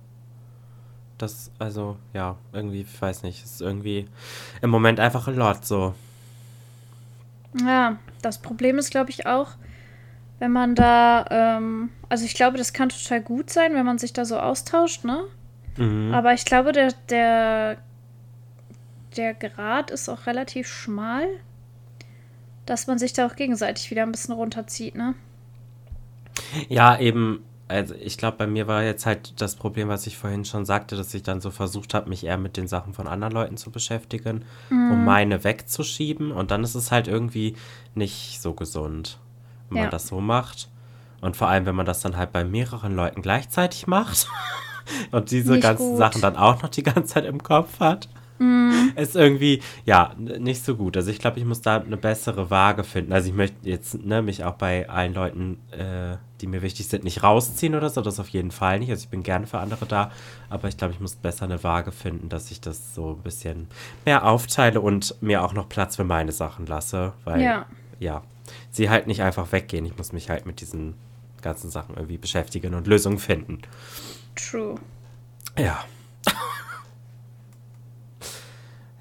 [1.19, 4.07] das, also, ja, irgendwie, ich weiß nicht, ist irgendwie
[4.61, 5.95] im Moment einfach ein Lot so.
[7.61, 9.53] Ja, das Problem ist, glaube ich, auch,
[10.39, 14.13] wenn man da, ähm, also ich glaube, das kann total gut sein, wenn man sich
[14.13, 15.25] da so austauscht, ne?
[15.77, 16.13] Mhm.
[16.13, 17.77] Aber ich glaube, der, der,
[19.17, 21.27] der Grad ist auch relativ schmal,
[22.67, 25.15] dass man sich da auch gegenseitig wieder ein bisschen runterzieht, ne?
[26.69, 30.45] Ja, eben, also ich glaube, bei mir war jetzt halt das Problem, was ich vorhin
[30.45, 33.33] schon sagte, dass ich dann so versucht habe, mich eher mit den Sachen von anderen
[33.33, 34.93] Leuten zu beschäftigen, mhm.
[34.93, 36.31] um meine wegzuschieben.
[36.31, 37.57] Und dann ist es halt irgendwie
[37.95, 39.19] nicht so gesund.
[39.69, 39.83] Wenn Ja.
[39.85, 40.69] man das so macht.
[41.21, 44.29] Und vor allem, wenn man das dann halt bei mehreren Leuten gleichzeitig macht
[45.11, 45.99] und diese Nicht ganzen gut.
[45.99, 48.09] Sachen dann auch noch die ganze Zeit im Kopf hat.
[48.97, 50.95] Ist irgendwie, ja, nicht so gut.
[50.99, 53.15] Also ich glaube, ich muss da eine bessere Waage finden.
[53.15, 57.03] Also ich möchte jetzt ne, mich auch bei allen Leuten, äh, die mir wichtig sind,
[57.03, 58.03] nicht rausziehen oder so.
[58.03, 58.91] Das auf jeden Fall nicht.
[58.91, 60.11] Also ich bin gerne für andere da.
[60.51, 63.69] Aber ich glaube, ich muss besser eine Waage finden, dass ich das so ein bisschen
[64.05, 67.15] mehr aufteile und mir auch noch Platz für meine Sachen lasse.
[67.25, 67.65] Weil, Ja.
[68.01, 68.23] ja,
[68.71, 69.87] sie halt nicht einfach weggehen.
[69.87, 70.95] Ich muss mich halt mit diesen
[71.43, 73.63] ganzen Sachen irgendwie beschäftigen und Lösungen finden.
[74.35, 74.77] True.
[75.59, 75.85] Ja.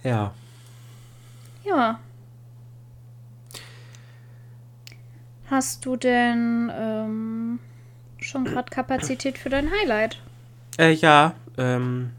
[0.03, 0.33] ja.
[1.63, 1.99] Ja.
[5.49, 7.59] Hast du denn ähm,
[8.19, 10.19] schon gerade Kapazität für dein Highlight?
[10.77, 12.11] Äh, ja, ähm,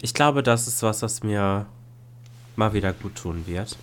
[0.00, 1.66] ich glaube, das ist was, was mir
[2.56, 3.76] mal wieder gut tun wird.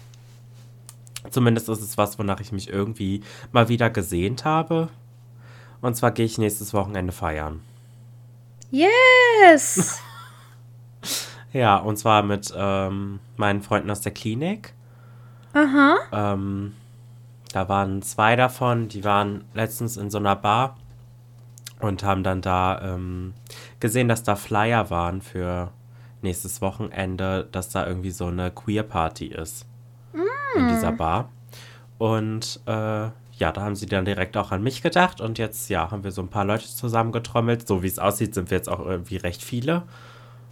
[1.29, 4.89] Zumindest ist es was, wonach ich mich irgendwie mal wieder gesehnt habe.
[5.81, 7.61] Und zwar gehe ich nächstes Wochenende feiern.
[8.71, 10.01] Yes!
[11.53, 14.73] Ja, und zwar mit ähm, meinen Freunden aus der Klinik.
[15.53, 15.95] Aha.
[16.11, 16.75] Ähm,
[17.53, 20.75] da waren zwei davon, die waren letztens in so einer Bar
[21.79, 23.33] und haben dann da ähm,
[23.79, 25.71] gesehen, dass da Flyer waren für
[26.21, 29.66] nächstes Wochenende, dass da irgendwie so eine Queer-Party ist
[30.55, 31.29] in dieser Bar.
[31.97, 35.91] Und äh, ja, da haben sie dann direkt auch an mich gedacht und jetzt, ja,
[35.91, 37.67] haben wir so ein paar Leute zusammengetrommelt.
[37.67, 39.83] So wie es aussieht, sind wir jetzt auch irgendwie recht viele.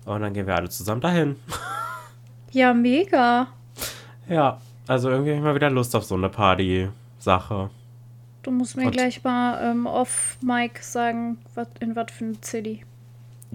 [0.06, 1.36] Und dann gehen wir alle zusammen dahin.
[2.52, 3.48] Ja, mega.
[4.30, 7.70] Ja, also irgendwie habe ich mal wieder Lust auf so eine Party-Sache.
[8.44, 12.36] Du musst mir Und- gleich mal ähm, off Mike sagen, wat, in was für eine
[12.42, 12.86] City.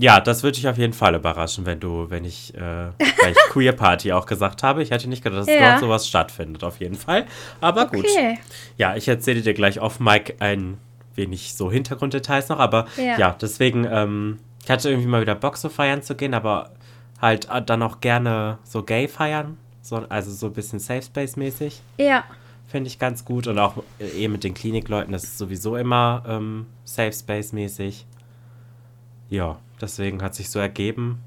[0.00, 3.36] Ja, das würde dich auf jeden Fall überraschen, wenn du, wenn ich, äh, weil ich
[3.50, 4.82] Queer Party auch gesagt habe.
[4.82, 5.72] Ich hätte nicht gedacht, dass Ja.
[5.72, 7.26] dort sowas stattfindet, auf jeden Fall.
[7.60, 8.06] Aber gut.
[8.06, 8.38] Okay.
[8.78, 10.78] Ja, ich erzähle dir gleich off Mike ein
[11.16, 13.18] wenig so Hintergrunddetails noch, aber Ja.
[13.18, 16.70] ja, deswegen, ähm, ich hatte irgendwie mal wieder Bock, so feiern zu gehen, aber
[17.20, 19.58] halt äh, dann auch gerne so gay feiern.
[19.82, 21.82] So, also so ein bisschen Safe Space mäßig.
[21.98, 22.24] Ja.
[22.68, 23.46] Finde ich ganz gut.
[23.48, 28.06] Und auch äh, eh mit den Klinikleuten, das ist sowieso immer ähm, Safe Space mäßig.
[29.28, 31.20] Ja, deswegen hat sich so ergeben.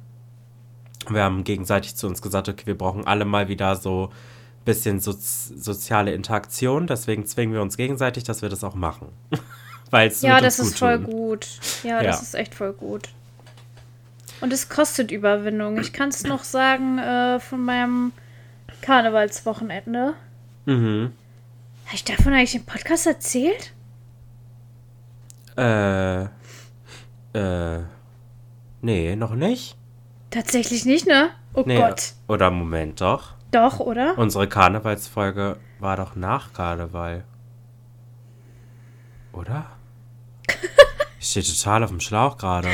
[1.10, 5.00] Wir haben gegenseitig zu uns gesagt, okay, wir brauchen alle mal wieder so ein bisschen
[5.00, 6.88] soz soziale Interaktion.
[6.88, 9.10] Deswegen zwingen wir uns gegenseitig, dass wir das auch machen.
[9.90, 11.06] Weil es Ja, das ist voll tun.
[11.06, 11.48] gut.
[11.84, 12.04] Ja, Ja.
[12.04, 13.10] das ist echt voll gut.
[14.42, 15.80] Und es kostet Überwindung.
[15.80, 18.12] Ich kann es noch sagen äh, von meinem
[18.82, 20.14] Karnevalswochenende.
[20.66, 21.12] Mhm.
[21.86, 23.74] Habe ich davon eigentlich im Podcast erzählt?
[25.58, 26.24] Äh.
[27.34, 27.82] Äh.
[28.84, 29.78] Nee, noch nicht?
[30.30, 31.30] Tatsächlich nicht, ne?
[31.54, 31.78] Oh Nee.
[31.78, 32.14] Gott.
[32.28, 33.34] Oder Moment, doch.
[33.52, 34.18] Doch, oder?
[34.18, 37.24] Unsere Karnevalsfolge war doch nach Karneval.
[39.32, 39.66] Oder?
[41.20, 42.68] Ich stehe total auf dem Schlauch gerade.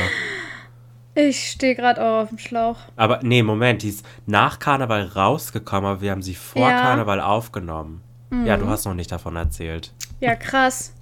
[1.14, 2.78] Ich stehe gerade auch auf dem Schlauch.
[2.96, 6.78] Aber nee, Moment, die ist nach Karneval rausgekommen, aber wir haben sie vor Ja.
[6.78, 6.82] Mhm.
[6.82, 8.02] Karneval aufgenommen.
[8.44, 9.92] Ja, du hast noch nicht davon erzählt.
[10.18, 10.92] Ja, krass.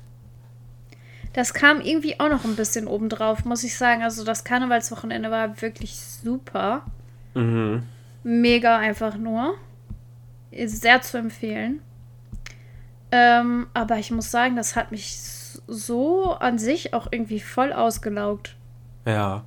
[1.32, 4.02] Das kam irgendwie auch noch ein bisschen obendrauf, muss ich sagen.
[4.02, 6.82] Also das Karnevalswochenende war wirklich super.
[7.34, 7.82] Mhm.
[8.22, 9.54] Mega einfach nur.
[10.50, 11.80] Ist sehr zu empfehlen.
[13.10, 15.18] Ähm, aber ich muss sagen, das hat mich
[15.66, 18.56] so an sich auch irgendwie voll ausgelaugt.
[19.06, 19.44] Ja.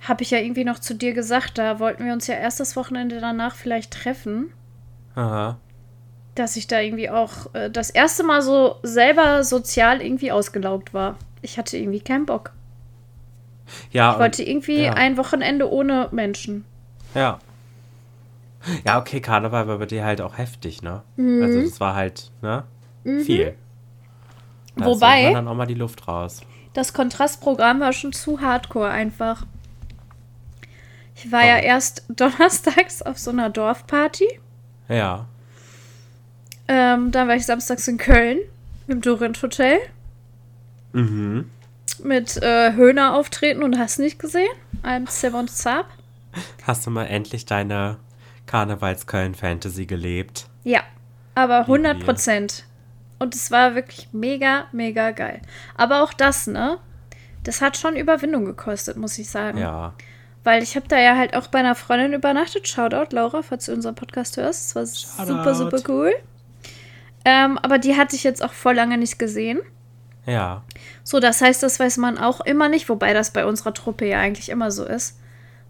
[0.00, 2.76] Habe ich ja irgendwie noch zu dir gesagt, da wollten wir uns ja erst das
[2.76, 4.52] Wochenende danach vielleicht treffen.
[5.14, 5.58] Aha.
[6.34, 11.16] Dass ich da irgendwie auch äh, das erste Mal so selber sozial irgendwie ausgelaugt war.
[11.42, 12.52] Ich hatte irgendwie keinen Bock.
[13.90, 14.92] Ja, Ich wollte irgendwie ja.
[14.94, 16.64] ein Wochenende ohne Menschen.
[17.14, 17.38] ja.
[18.84, 21.02] Ja, okay, Karneval war bei dir halt auch heftig, ne?
[21.16, 21.42] Mhm.
[21.42, 22.62] Also das war halt, ne?
[23.02, 23.56] Viel.
[24.76, 26.42] Da ist Wobei- irgendwann dann auch mal die Luft raus.
[26.72, 29.46] Das Kontrastprogramm war schon zu hardcore einfach.
[31.16, 31.64] Ich war ja Warum?
[31.66, 34.28] erst donnerstags auf so einer Dorfparty.
[34.88, 35.26] Ja.
[36.68, 38.38] Ähm, dann war ich samstags in Köln
[38.88, 39.78] im Dorint Hotel
[40.92, 41.50] Mhm.
[42.02, 44.50] mit äh, Höhner auftreten und hast nicht gesehen.
[44.82, 45.86] I'm Seven Zap.
[46.66, 47.98] Hast du mal endlich deine
[48.46, 50.46] Karnevals-Köln-Fantasy gelebt?
[50.64, 50.80] Ja,
[51.34, 52.04] aber Wie 100 wir.
[52.04, 52.64] Prozent.
[53.18, 55.40] Und es war wirklich mega, mega geil.
[55.76, 56.78] Aber auch das, ne?
[57.44, 59.58] Das hat schon Überwindung gekostet, muss ich sagen.
[59.58, 59.94] Ja.
[60.44, 62.66] Weil ich habe da ja halt auch bei einer Freundin übernachtet.
[62.66, 64.64] Shoutout, Laura, falls du unseren Podcast hörst.
[64.64, 64.86] Das war
[65.26, 65.76] super, Shoutout.
[65.76, 66.12] super cool.
[67.24, 69.60] Ähm, aber die hatte ich jetzt auch voll lange nicht gesehen.
[70.26, 70.62] Ja.
[71.04, 74.18] So, das heißt, das weiß man auch immer nicht, wobei das bei unserer Truppe ja
[74.18, 75.18] eigentlich immer so ist,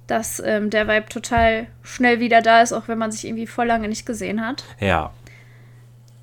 [0.07, 3.67] dass ähm, der Vibe total schnell wieder da ist, auch wenn man sich irgendwie voll
[3.67, 4.65] lange nicht gesehen hat.
[4.79, 5.13] Ja.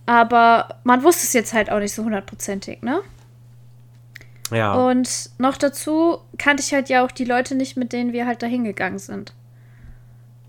[0.06, 3.02] Aber man wusste es jetzt halt auch nicht so hundertprozentig, ne?
[4.52, 4.74] Ja.
[4.74, 8.42] Und noch dazu kannte ich halt ja auch die Leute nicht, mit denen wir halt
[8.42, 9.34] dahin gegangen sind.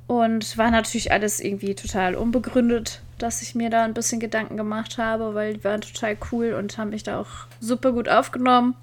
[0.07, 4.99] Und war natürlich alles irgendwie total unbegründet, dass ich mir da ein bisschen Gedanken gemacht
[4.99, 7.29] habe, weil die waren total cool und haben mich da auch
[7.61, 8.75] super gut aufgenommen.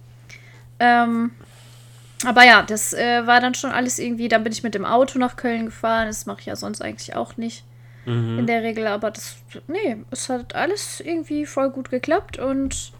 [0.79, 1.31] Ähm,
[2.25, 4.27] aber ja, das äh, war dann schon alles irgendwie.
[4.27, 6.07] Dann bin ich mit dem Auto nach Köln gefahren.
[6.07, 7.63] Das mache ich ja sonst eigentlich auch nicht
[8.05, 8.39] Mhm.
[8.39, 8.87] in der Regel.
[8.87, 9.35] Aber das,
[9.67, 12.93] nee, es hat alles irgendwie voll gut geklappt und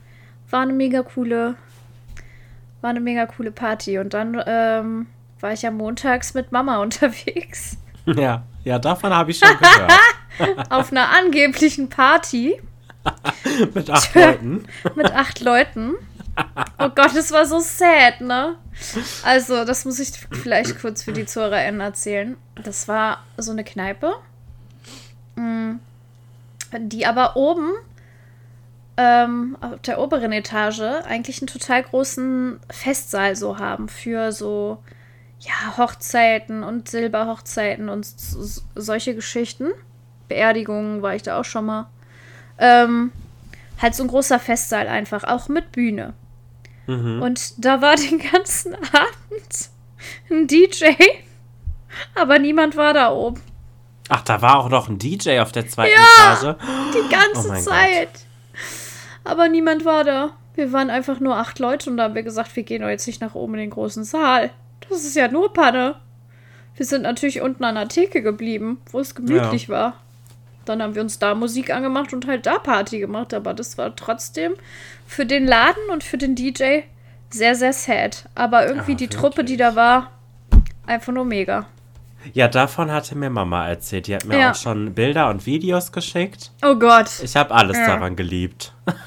[0.50, 1.56] war eine mega coole,
[2.82, 4.00] war eine mega coole Party.
[4.00, 5.08] Und dann ähm,
[5.39, 9.91] war ich ja montags mit Mama unterwegs Ja, ja, davon habe ich schon gehört.
[10.69, 12.60] auf einer angeblichen Party
[13.73, 14.65] Mit acht Leuten.
[14.95, 15.95] mit acht Leuten.
[16.78, 18.58] Oh Gott, das war so sad, ne?
[19.23, 22.38] Also, das muss ich vielleicht kurz für die ZuhörerInnen erzählen.
[22.63, 24.13] Das war so eine Kneipe,
[25.36, 25.76] mm,
[26.78, 27.71] die aber oben
[28.97, 34.78] ähm, auf der oberen Etage eigentlich einen total großen Festsaal so haben für so
[35.39, 38.08] ja, Hochzeiten und Silberhochzeiten und
[38.76, 39.71] solche Geschichten.
[40.27, 41.87] Beerdigungen war ich da auch schon mal.
[42.57, 43.11] Ähm,
[43.81, 46.13] halt so ein großer Festsaal einfach, auch mit Bühne.
[46.87, 47.21] Mhm.
[47.21, 49.69] Und da war den ganzen Abend
[50.29, 50.85] ein DJ,
[52.15, 53.41] aber niemand war da oben.
[54.09, 56.33] Ach, da war auch noch ein DJ auf der zweiten Ja.
[56.33, 56.55] Etage.
[56.93, 58.09] Die ganze Oh Zeit.
[59.25, 60.29] Aber niemand war da.
[60.55, 63.05] Wir waren einfach nur acht Leute und da haben wir gesagt, wir gehen doch jetzt
[63.05, 64.49] nicht nach oben in den großen Saal.
[64.89, 65.95] Das ist ja nur Panne.
[66.75, 69.93] Wir sind natürlich unten an der Theke geblieben, wo es gemütlich war.
[70.69, 73.95] Dann haben wir uns da Musik angemacht und halt da Party gemacht, aber das war
[73.95, 74.53] trotzdem
[75.06, 76.80] für den Laden und für den DJ
[77.30, 78.25] sehr, sehr sad.
[78.36, 80.12] Aber irgendwie Ah, die Truppe, die da war,
[80.86, 81.65] einfach nur mega.
[82.34, 84.08] Ja, davon hatte mir Mama erzählt.
[84.08, 84.51] Die hat mir Ja.
[84.51, 86.51] auch schon Bilder und Videos geschickt.
[86.65, 87.10] Oh Gott.
[87.23, 87.88] Ich habe alles Ja.
[87.88, 88.73] daran geliebt.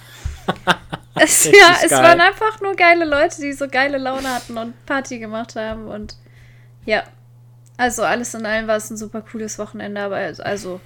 [1.14, 2.02] Es, ja, es geil.
[2.02, 6.16] waren einfach nur geile Leute, die so geile Laune hatten und Party gemacht haben und
[6.86, 7.02] ja.
[7.76, 10.80] Also alles in allem war es ein super cooles Wochenende, aber also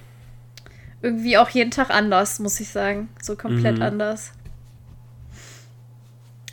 [1.05, 3.09] irgendwie auch jeden Tag anders, muss ich sagen.
[3.21, 3.83] So komplett Mhm.
[3.83, 4.31] anders.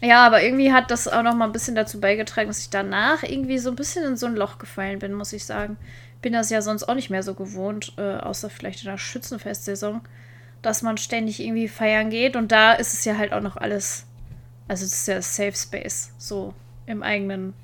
[0.00, 3.22] Ja, aber irgendwie hat das auch noch mal ein bisschen dazu beigetragen, dass ich danach
[3.22, 5.76] irgendwie so ein bisschen in so ein Loch gefallen bin, muss ich sagen.
[6.22, 10.00] Bin das ja sonst auch nicht mehr so gewohnt, äh, außer vielleicht in der Schützenfestsaison,
[10.60, 12.34] dass man ständig irgendwie feiern geht.
[12.34, 14.06] Und da ist es ja halt auch noch alles,
[14.66, 16.52] also es ist ja Safe Space, so
[16.86, 17.54] im eigenen,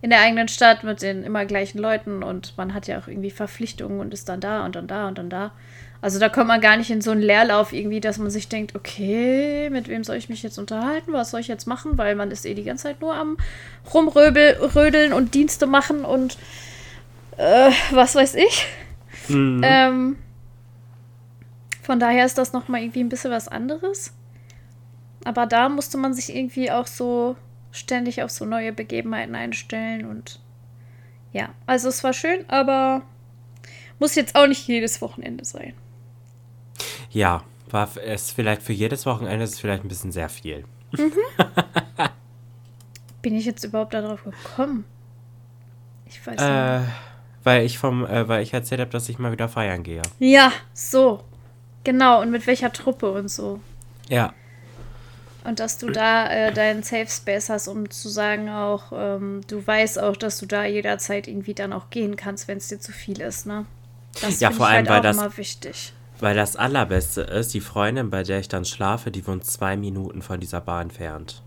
[0.00, 3.30] in der eigenen Stadt mit den immer gleichen Leuten und man hat ja auch irgendwie
[3.30, 5.52] Verpflichtungen und ist dann da und dann da und dann da.
[6.00, 8.76] Also da kommt man gar nicht in so einen Leerlauf irgendwie, dass man sich denkt,
[8.76, 11.12] okay, mit wem soll ich mich jetzt unterhalten?
[11.12, 11.98] Was soll ich jetzt machen?
[11.98, 13.36] Weil man ist eh die ganze Zeit nur am
[13.92, 16.38] rumrödeln und Dienste machen und
[17.36, 18.66] äh, was weiß ich.
[19.28, 19.60] Mhm.
[19.64, 20.16] Ähm,
[21.82, 24.12] von daher ist das nochmal irgendwie ein bisschen was anderes.
[25.24, 27.36] Aber da musste man sich irgendwie auch so
[27.72, 30.40] ständig auf so neue Begebenheiten einstellen und
[31.32, 33.02] ja, also es war schön, aber
[33.98, 35.74] muss jetzt auch nicht jedes Wochenende sein.
[37.10, 40.64] Ja, war es vielleicht für jedes Wochenende ist es vielleicht ein bisschen sehr viel.
[43.22, 44.84] Bin ich jetzt überhaupt darauf gekommen?
[46.06, 46.88] Ich weiß Äh, nicht.
[47.44, 50.02] weil ich vom, äh, weil ich erzählt habe, dass ich mal wieder feiern gehe.
[50.18, 51.24] Ja, so.
[51.84, 53.60] Genau, und mit welcher Truppe und so.
[54.08, 54.32] Ja.
[55.44, 59.66] Und dass du da äh, deinen Safe Space hast, um zu sagen auch, ähm, du
[59.66, 62.92] weißt auch, dass du da jederzeit irgendwie dann auch gehen kannst, wenn es dir zu
[62.92, 63.64] viel ist, ne?
[64.20, 65.92] Das Ja, vor allem, halt weil auch das- immer wichtig.
[66.20, 70.22] Weil das Allerbeste ist, die Freundin, bei der ich dann schlafe, die wohnt zwei Minuten
[70.22, 71.42] von dieser Bar entfernt.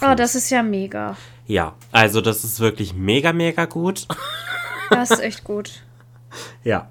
[0.00, 1.16] Oh, das ist ja mega.
[1.46, 4.08] ja, also das ist wirklich mega, mega gut.
[4.90, 5.82] Das ist echt gut.
[6.64, 6.88] ja.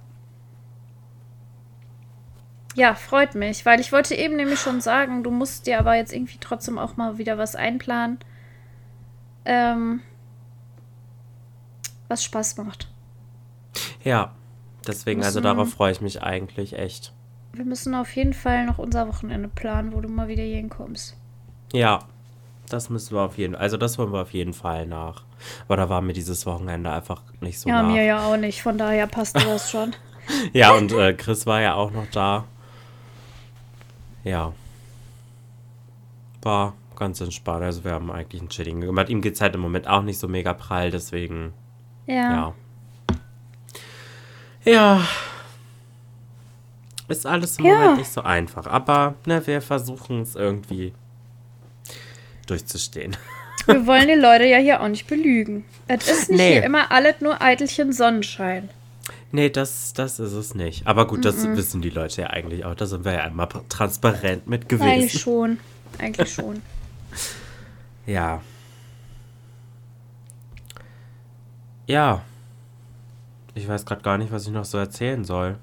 [2.76, 6.14] Ja, freut mich, weil ich wollte eben nämlich schon sagen, du musst dir aber jetzt
[6.14, 8.20] irgendwie trotzdem auch mal wieder was einplanen.
[9.46, 10.02] Ähm,
[12.08, 12.88] was Spaß macht.
[14.04, 14.34] Ja.
[14.88, 17.14] Deswegen, also Müssen- darauf freue ich mich eigentlich echt.
[17.54, 21.16] Wir müssen auf jeden Fall noch unser Wochenende planen, wo du mal wieder hier hinkommst.
[21.72, 22.00] Ja.
[22.70, 25.24] Das müssen wir auf jeden Also das wollen wir auf jeden Fall nach.
[25.66, 27.92] Aber da war mir dieses Wochenende einfach nicht so Ja, nach.
[27.92, 29.94] mir ja auch nicht, von daher passt das schon.
[30.54, 32.46] Ja, und äh, Chris war ja auch noch da.
[34.24, 34.54] Ja.
[36.42, 37.64] War ganz entspannt.
[37.64, 39.10] Also wir haben eigentlich einen chilligen gemacht.
[39.10, 41.54] Ihm geht es halt im Moment auch nicht so mega prall, deswegen,
[42.08, 42.16] Ja.
[42.16, 42.54] ja.
[44.66, 45.06] Ja.
[47.08, 47.76] Ist alles im Ja.
[47.76, 48.66] Moment nicht so einfach.
[48.66, 50.94] Aber ne, wir versuchen es irgendwie
[52.48, 53.16] durchzustehen.
[53.66, 55.64] Wir wollen die Leute ja hier auch nicht belügen.
[55.88, 56.52] Es ist nicht Nee.
[56.54, 58.68] hier immer alles nur Eitelchen Sonnenschein.
[59.32, 60.86] Nee, das, das ist es nicht.
[60.86, 61.56] Aber gut, das mm -mm.
[61.56, 62.76] wissen die Leute ja eigentlich auch.
[62.76, 64.90] Da sind wir ja einmal transparent mit gewesen.
[64.90, 65.60] Eigentlich schon.
[65.98, 66.62] Eigentlich schon.
[68.06, 68.42] ja.
[71.88, 72.22] Ja.
[73.56, 75.58] Ich weiß gerade gar nicht, was ich noch so erzählen soll.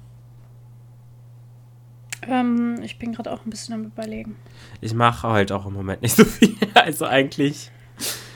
[2.27, 4.35] Ähm, ich bin gerade auch ein bisschen am Überlegen.
[4.79, 6.55] Ich mache halt auch im Moment nicht so viel.
[6.73, 7.69] Also eigentlich.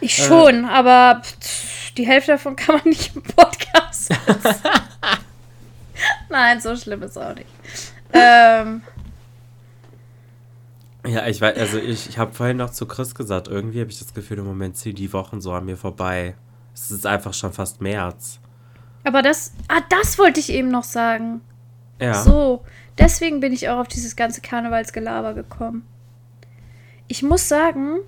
[0.02, 1.22] Ich schon, äh, aber
[1.98, 4.10] die Hälfte davon kann man nicht im Podcast.
[6.30, 7.48] Nein, so schlimm ist auch nicht.
[8.14, 8.82] Ähm.
[11.08, 14.00] Ja, ich weiß, also ich, ich habe vorhin noch zu Chris gesagt, irgendwie habe ich
[14.00, 16.36] das Gefühl, im Moment ziehen die Wochen so an mir vorbei.
[16.74, 18.40] Es ist einfach schon fast März.
[19.06, 21.42] Aber das, ah, das wollte ich eben noch sagen.
[22.02, 22.16] Ja.
[22.16, 22.64] So,
[22.98, 25.86] deswegen bin ich auch auf dieses ganze Karnevalsgelaber gekommen.
[27.08, 28.00] Ich muss sagen,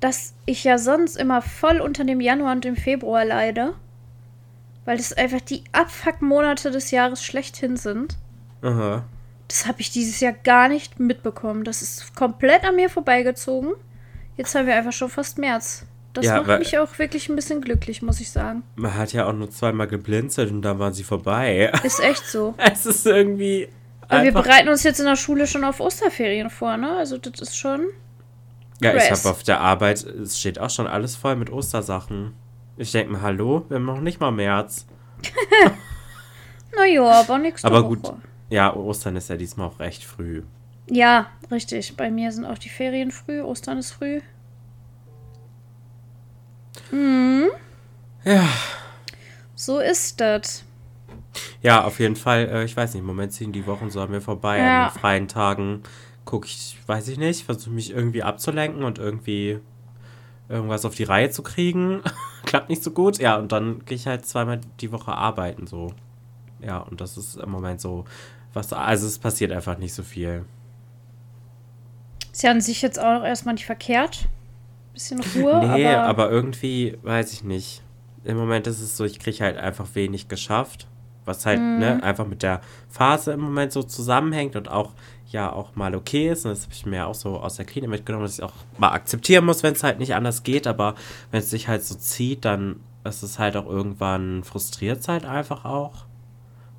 [0.00, 3.74] dass ich ja sonst immer voll unter dem Januar und dem Februar leide.
[4.84, 8.18] Weil das einfach die Abfuck-Monate des Jahres schlechthin sind.
[8.60, 9.04] Aha.
[9.48, 11.64] Das habe ich dieses Jahr gar nicht mitbekommen.
[11.64, 13.72] Das ist komplett an mir vorbeigezogen.
[14.36, 15.86] Jetzt haben wir einfach schon fast März.
[16.14, 18.62] Das ja, macht mich auch wirklich ein bisschen glücklich, muss ich sagen.
[18.76, 21.72] Man hat ja auch nur zweimal geblinzelt und dann waren sie vorbei.
[21.82, 22.54] Ist echt so.
[22.56, 23.68] es ist irgendwie.
[24.08, 26.96] wir bereiten uns jetzt in der Schule schon auf Osterferien vor, ne?
[26.96, 27.88] Also, das ist schon.
[28.80, 29.04] Ja, Press.
[29.04, 32.34] ich habe auf der Arbeit, es steht auch schon alles voll mit Ostersachen.
[32.76, 34.86] Ich denke mir, hallo, wir haben noch nicht mal März.
[36.76, 37.96] naja, aber nächste Aber Woche.
[37.96, 38.12] gut,
[38.50, 40.42] ja, Ostern ist ja diesmal auch recht früh.
[40.88, 41.96] Ja, richtig.
[41.96, 44.20] Bei mir sind auch die Ferien früh, Ostern ist früh.
[46.94, 47.50] Mhm.
[48.24, 48.48] Ja.
[49.54, 50.64] So ist das.
[51.60, 52.48] Ja, auf jeden Fall.
[52.48, 54.58] Äh, ich weiß nicht, im Moment ziehen die Wochen so an mir vorbei.
[54.58, 54.86] Ja.
[54.86, 55.82] An den freien Tagen
[56.24, 59.60] gucke ich, weiß ich nicht, versuche mich irgendwie abzulenken und irgendwie
[60.48, 62.02] irgendwas auf die Reihe zu kriegen.
[62.44, 63.18] Klappt nicht so gut.
[63.18, 65.92] Ja, und dann gehe ich halt zweimal die Woche arbeiten, so.
[66.60, 68.04] Ja, und das ist im Moment so,
[68.52, 70.44] was, also es passiert einfach nicht so viel.
[72.32, 74.28] Ist ja an sich jetzt auch erstmal nicht verkehrt.
[74.94, 75.60] Bisschen Ruhe.
[75.74, 77.82] Nee, aber, aber irgendwie, weiß ich nicht.
[78.24, 80.86] Im Moment ist es so, ich kriege halt einfach wenig geschafft.
[81.26, 81.78] Was halt, mm.
[81.78, 84.92] ne, einfach mit der Phase im Moment so zusammenhängt und auch
[85.30, 86.46] ja auch mal okay ist.
[86.46, 88.92] Und das habe ich mir auch so aus der Klinik mitgenommen, dass ich auch mal
[88.92, 90.66] akzeptieren muss, wenn es halt nicht anders geht.
[90.66, 90.94] Aber
[91.30, 95.24] wenn es sich halt so zieht, dann ist es halt auch irgendwann frustriert es halt
[95.26, 96.06] einfach auch.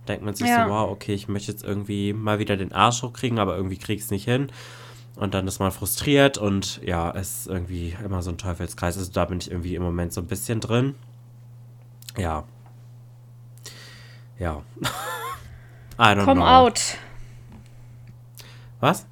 [0.08, 0.66] Denkt man sich ja.
[0.66, 3.98] so, wow, okay, ich möchte jetzt irgendwie mal wieder den Arsch hochkriegen, aber irgendwie krieg
[3.98, 4.52] ich es nicht hin.
[5.16, 8.98] Und dann ist man frustriert und ja, es ist irgendwie immer so ein Teufelskreis.
[8.98, 10.96] Also da bin ich irgendwie im Moment so ein bisschen drin.
[12.18, 12.44] Ja.
[14.38, 14.62] Ja.
[15.98, 16.46] I don't Come know.
[16.46, 16.98] out.
[18.82, 19.06] Was?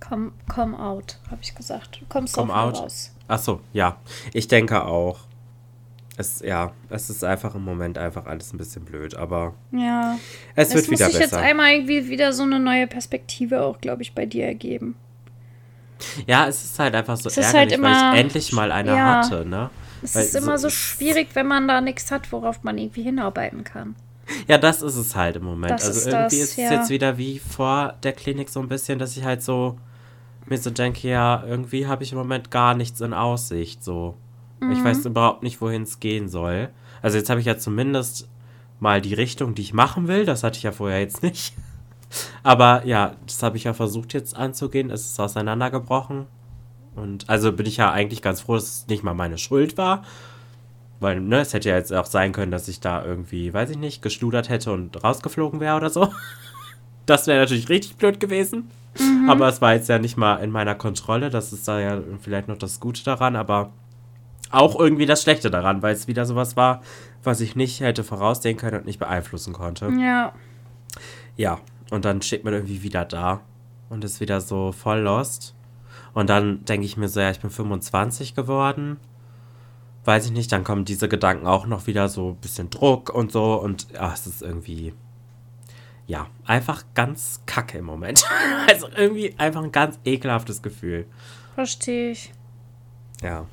[0.00, 2.00] Come, come out, habe ich gesagt.
[2.00, 2.76] Du kommst come out.
[2.76, 3.12] raus.
[3.28, 3.98] Ach so, ja.
[4.32, 5.20] Ich denke auch.
[6.18, 10.18] Es, ja, es ist einfach im Moment einfach alles ein bisschen blöd, aber ja.
[10.54, 11.08] es wird es wieder besser.
[11.08, 14.24] Es muss sich jetzt einmal irgendwie wieder so eine neue Perspektive auch, glaube ich, bei
[14.24, 14.96] dir ergeben.
[16.26, 18.94] Ja, es ist halt einfach so es ärgerlich, halt immer, weil ich endlich mal eine
[18.94, 19.70] ja, hatte, ne?
[20.02, 23.64] Es weil ist immer so schwierig, wenn man da nichts hat, worauf man irgendwie hinarbeiten
[23.64, 23.96] kann.
[24.48, 25.72] Ja, das ist es halt im Moment.
[25.72, 26.72] Das also ist irgendwie das, ist es ja.
[26.72, 29.78] jetzt wieder wie vor der Klinik so ein bisschen, dass ich halt so
[30.46, 33.82] mir so denke, ja, irgendwie habe ich im Moment gar nichts in Aussicht.
[33.82, 34.16] So.
[34.60, 34.72] Mhm.
[34.72, 36.70] Ich weiß überhaupt nicht, wohin es gehen soll.
[37.02, 38.28] Also jetzt habe ich ja zumindest
[38.80, 40.24] mal die Richtung, die ich machen will.
[40.24, 41.54] Das hatte ich ja vorher jetzt nicht.
[42.42, 44.90] Aber ja, das habe ich ja versucht jetzt anzugehen.
[44.90, 46.26] Es ist auseinandergebrochen.
[46.94, 50.02] Und also bin ich ja eigentlich ganz froh, dass es nicht mal meine Schuld war.
[50.98, 53.78] Weil, ne, es hätte ja jetzt auch sein können, dass ich da irgendwie, weiß ich
[53.78, 56.12] nicht, geschludert hätte und rausgeflogen wäre oder so.
[57.04, 58.68] Das wäre natürlich richtig blöd gewesen.
[58.98, 59.30] Mhm.
[59.30, 61.30] Aber es war jetzt ja nicht mal in meiner Kontrolle.
[61.30, 63.70] Das ist da ja vielleicht noch das Gute daran, aber
[64.50, 66.82] auch irgendwie das Schlechte daran, weil es wieder sowas war,
[67.22, 69.88] was ich nicht hätte voraussehen können und nicht beeinflussen konnte.
[70.00, 70.32] Ja.
[71.36, 73.42] Ja, und dann steht man irgendwie wieder da
[73.88, 75.54] und ist wieder so voll lost.
[76.14, 78.96] Und dann denke ich mir so, ja, ich bin 25 geworden.
[80.04, 83.32] Weiß ich nicht, dann kommen diese Gedanken auch noch wieder so ein bisschen Druck und
[83.32, 83.54] so.
[83.60, 84.94] Und ja, es ist irgendwie,
[86.06, 88.24] ja, einfach ganz kacke im Moment.
[88.68, 91.06] also irgendwie einfach ein ganz ekelhaftes Gefühl.
[91.54, 92.32] Verstehe ich.
[93.22, 93.46] Ja.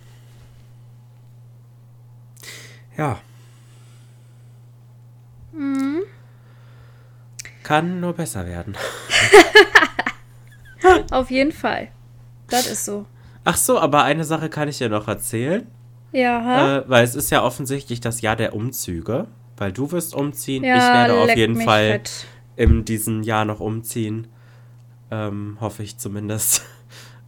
[2.98, 3.20] Ja.
[5.52, 6.04] Mhm.
[7.64, 8.76] Kann nur besser werden.
[11.12, 11.90] Auf jeden Fall.
[12.50, 13.06] Das ist so.
[13.44, 15.68] Ach so, aber eine Sache kann ich dir noch erzählen.
[16.12, 16.78] Ja.
[16.78, 19.28] Äh, weil es ist ja offensichtlich das Jahr der Umzüge.
[19.58, 20.64] Weil du wirst umziehen.
[20.64, 22.26] Ja, ich werde auf jeden Fall fett.
[22.56, 24.28] in diesem Jahr noch umziehen.
[25.12, 26.64] Ähm, hoffe ich zumindest.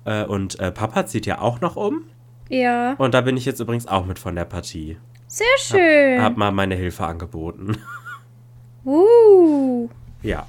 [0.07, 2.03] Äh, und äh, Papa zieht ja auch noch um.
[2.47, 2.93] Ja.
[2.99, 4.99] Und da bin ich jetzt übrigens auch mit von der Partie.
[5.25, 6.19] Sehr schön.
[6.19, 7.75] Hab, hab mal meine Hilfe angeboten.
[8.85, 9.89] Uh.
[10.25, 10.47] Ja.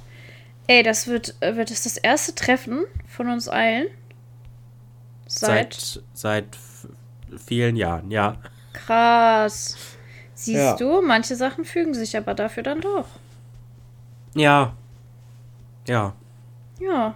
[0.67, 3.87] Ey, das wird, äh, wird es das erste Treffen von uns allen.
[5.27, 6.57] Seit, Seit, seit
[7.45, 8.37] vielen Jahren, ja.
[8.73, 9.75] krass.
[10.33, 10.75] Siehst Ja.
[10.75, 13.07] du, manche Sachen fügen sich aber dafür dann doch.
[14.35, 14.73] Ja.
[15.87, 16.13] Ja.
[16.79, 17.15] Ja.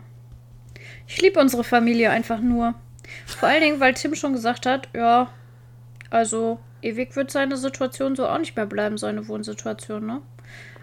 [1.07, 2.73] Ich liebe unsere Familie einfach nur.
[3.25, 5.29] Vor allen Dingen, weil Tim schon gesagt hat, ja,
[6.09, 10.21] also ewig wird seine Situation so auch nicht mehr bleiben, seine Wohnsituation, ne?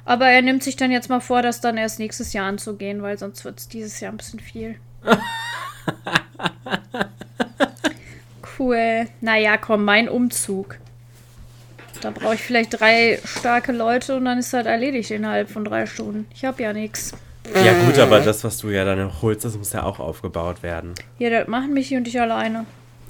[0.09, 3.19] Aber er nimmt sich dann jetzt mal vor, das dann erst nächstes Jahr anzugehen, weil
[3.19, 4.77] sonst wird es dieses Jahr ein bisschen viel.
[8.59, 9.07] cool.
[9.21, 10.79] Naja, komm, mein Umzug.
[12.01, 15.85] Da brauche ich vielleicht drei starke Leute und dann ist das erledigt innerhalb von drei
[15.85, 16.27] Stunden.
[16.35, 17.13] Ich habe ja nichts.
[17.55, 20.95] Ja, gut, aber das, was du ja dann holst, das muss ja auch aufgebaut werden.
[21.19, 22.65] Ja, das machen Michi und ich alleine.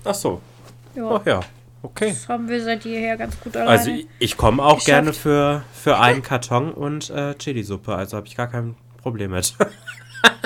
[0.05, 0.41] Ach so.
[0.97, 1.41] Ja, Ach ja.
[1.83, 2.09] Okay.
[2.09, 3.71] das haben wir seit jeher ganz gut alleine.
[3.71, 4.87] Also ich, ich komme auch Geschafft.
[4.87, 9.55] gerne für, für einen Karton und äh, Chili-Suppe, also habe ich gar kein Problem mit.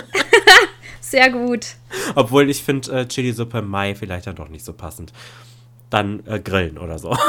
[1.01, 1.75] Sehr gut.
[2.15, 5.13] Obwohl ich finde äh, Chili-Suppe im Mai vielleicht dann doch nicht so passend.
[5.91, 7.17] Dann äh, grillen oder so.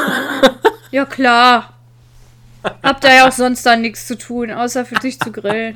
[0.91, 1.73] Ja, klar.
[2.83, 5.73] Habt ihr ja auch sonst dann nichts zu tun, außer für dich zu grillen.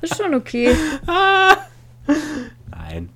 [0.00, 0.74] Ist schon okay.
[2.70, 3.10] Nein.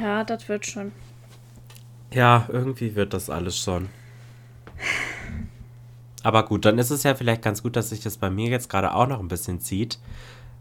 [0.00, 0.92] Ja, das wird schon.
[2.12, 3.88] Ja, irgendwie wird das alles schon.
[6.22, 8.68] Aber gut, dann ist es ja vielleicht ganz gut, dass sich das bei mir jetzt
[8.68, 9.98] gerade auch noch ein bisschen zieht.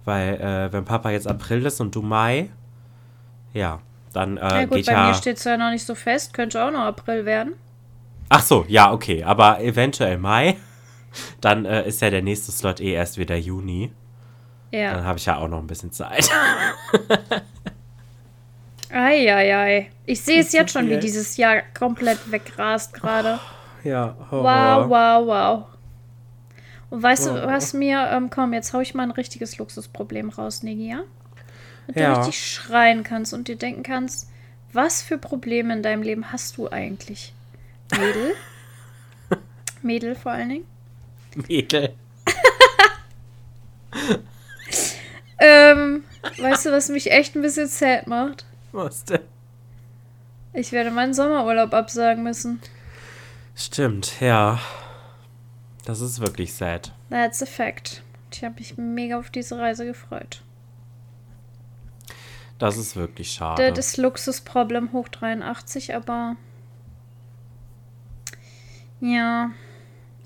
[0.03, 2.49] Weil, äh, wenn Papa jetzt April ist und du Mai,
[3.53, 3.79] ja,
[4.13, 5.07] dann äh, Ja gut, geht bei ja.
[5.07, 6.33] mir steht es ja noch nicht so fest.
[6.33, 7.53] Könnte auch noch April werden.
[8.29, 10.57] Ach so, ja, okay, aber eventuell Mai.
[11.41, 13.91] Dann äh, ist ja der nächste Slot eh erst wieder Juni.
[14.71, 15.03] Dann Ja.
[15.03, 16.29] habe ich ja auch noch ein bisschen Zeit.
[18.95, 19.89] Eieiei.
[20.05, 23.39] Ich sehe es jetzt schon, wie dieses Jahr komplett wegrast gerade.
[23.83, 25.65] ja, Wow, wow, wow.
[26.89, 27.33] Und weißt Oh.
[27.33, 31.01] du, was mir, ähm, komm, jetzt hau ich mal ein richtiges Luxusproblem raus, Nigi, ja?
[31.87, 32.13] Du Ja.
[32.13, 34.29] richtig schreien kannst und dir denken kannst,
[34.71, 37.33] was für Probleme in deinem Leben hast du eigentlich?
[37.97, 38.33] Mädel?
[39.81, 40.65] Mädel vor allen Dingen.
[41.49, 41.93] Mädel.
[45.37, 46.03] Ähm,
[46.37, 48.45] weißt du, was mich echt ein bisschen sad macht?
[49.09, 49.21] Denn?
[50.53, 52.61] Ich werde meinen Sommerurlaub absagen müssen.
[53.55, 54.59] Stimmt, ja.
[55.85, 56.93] Das ist wirklich sad.
[57.09, 58.03] That's a fact.
[58.31, 60.41] Ich habe mich mega auf diese Reise gefreut.
[62.57, 63.71] Das ist wirklich schade.
[63.71, 66.35] Das ist Luxusproblem hoch 83, aber.
[69.01, 69.51] Ja.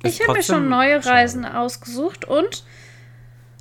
[0.03, 1.15] Ist ich habe mir schon neue schade.
[1.15, 2.63] Reisen ausgesucht und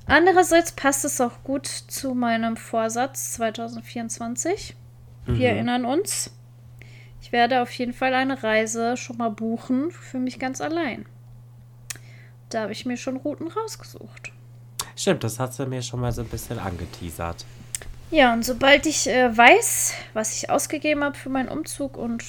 [0.07, 4.76] andererseits passt es auch gut zu meinem Vorsatz 2024.
[5.29, 5.57] Wir Mhm.
[5.57, 6.35] erinnern uns.
[7.20, 11.05] Ich werde auf jeden Fall eine Reise schon mal buchen für mich ganz allein.
[12.49, 14.33] Da habe ich mir schon Routen rausgesucht.
[14.97, 17.45] Stimmt, das hat sie mir schon mal so ein bisschen angeteasert.
[18.11, 22.24] Ja, und sobald ich äh, weiß, was ich ausgegeben habe für meinen Umzug und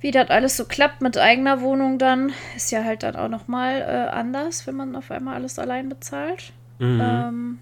[0.00, 3.80] wie das alles so klappt mit eigener Wohnung dann, ist ja halt dann auch nochmal
[3.80, 6.52] äh, anders, wenn man auf einmal alles allein bezahlt.
[6.78, 7.00] Mhm.
[7.02, 7.58] Ähm,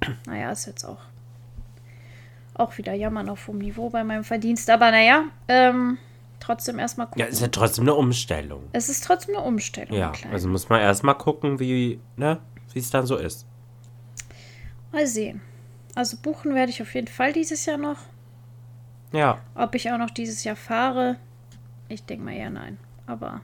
[0.26, 1.00] naja, ist jetzt auch,
[2.62, 4.70] auch wieder jammern auf hohem Niveau bei meinem Verdienst.
[4.70, 5.98] Aber naja, ähm,
[6.40, 7.20] trotzdem erstmal gucken.
[7.20, 8.62] ja, ist ja trotzdem eine Umstellung.
[8.72, 9.96] es ist trotzdem eine Umstellung.
[9.96, 10.34] Ja, eine kleine.
[10.34, 12.38] also muss man erstmal gucken, wie, ne,
[12.72, 13.46] wie es dann so ist.
[14.92, 15.40] Mal sehen.
[15.94, 17.98] Also buchen werde ich auf jeden Fall dieses Jahr noch.
[19.12, 21.16] Ja, Ob ich auch noch dieses Jahr fahre?
[21.88, 22.78] Ich denke mal eher nein.
[23.06, 23.42] Aber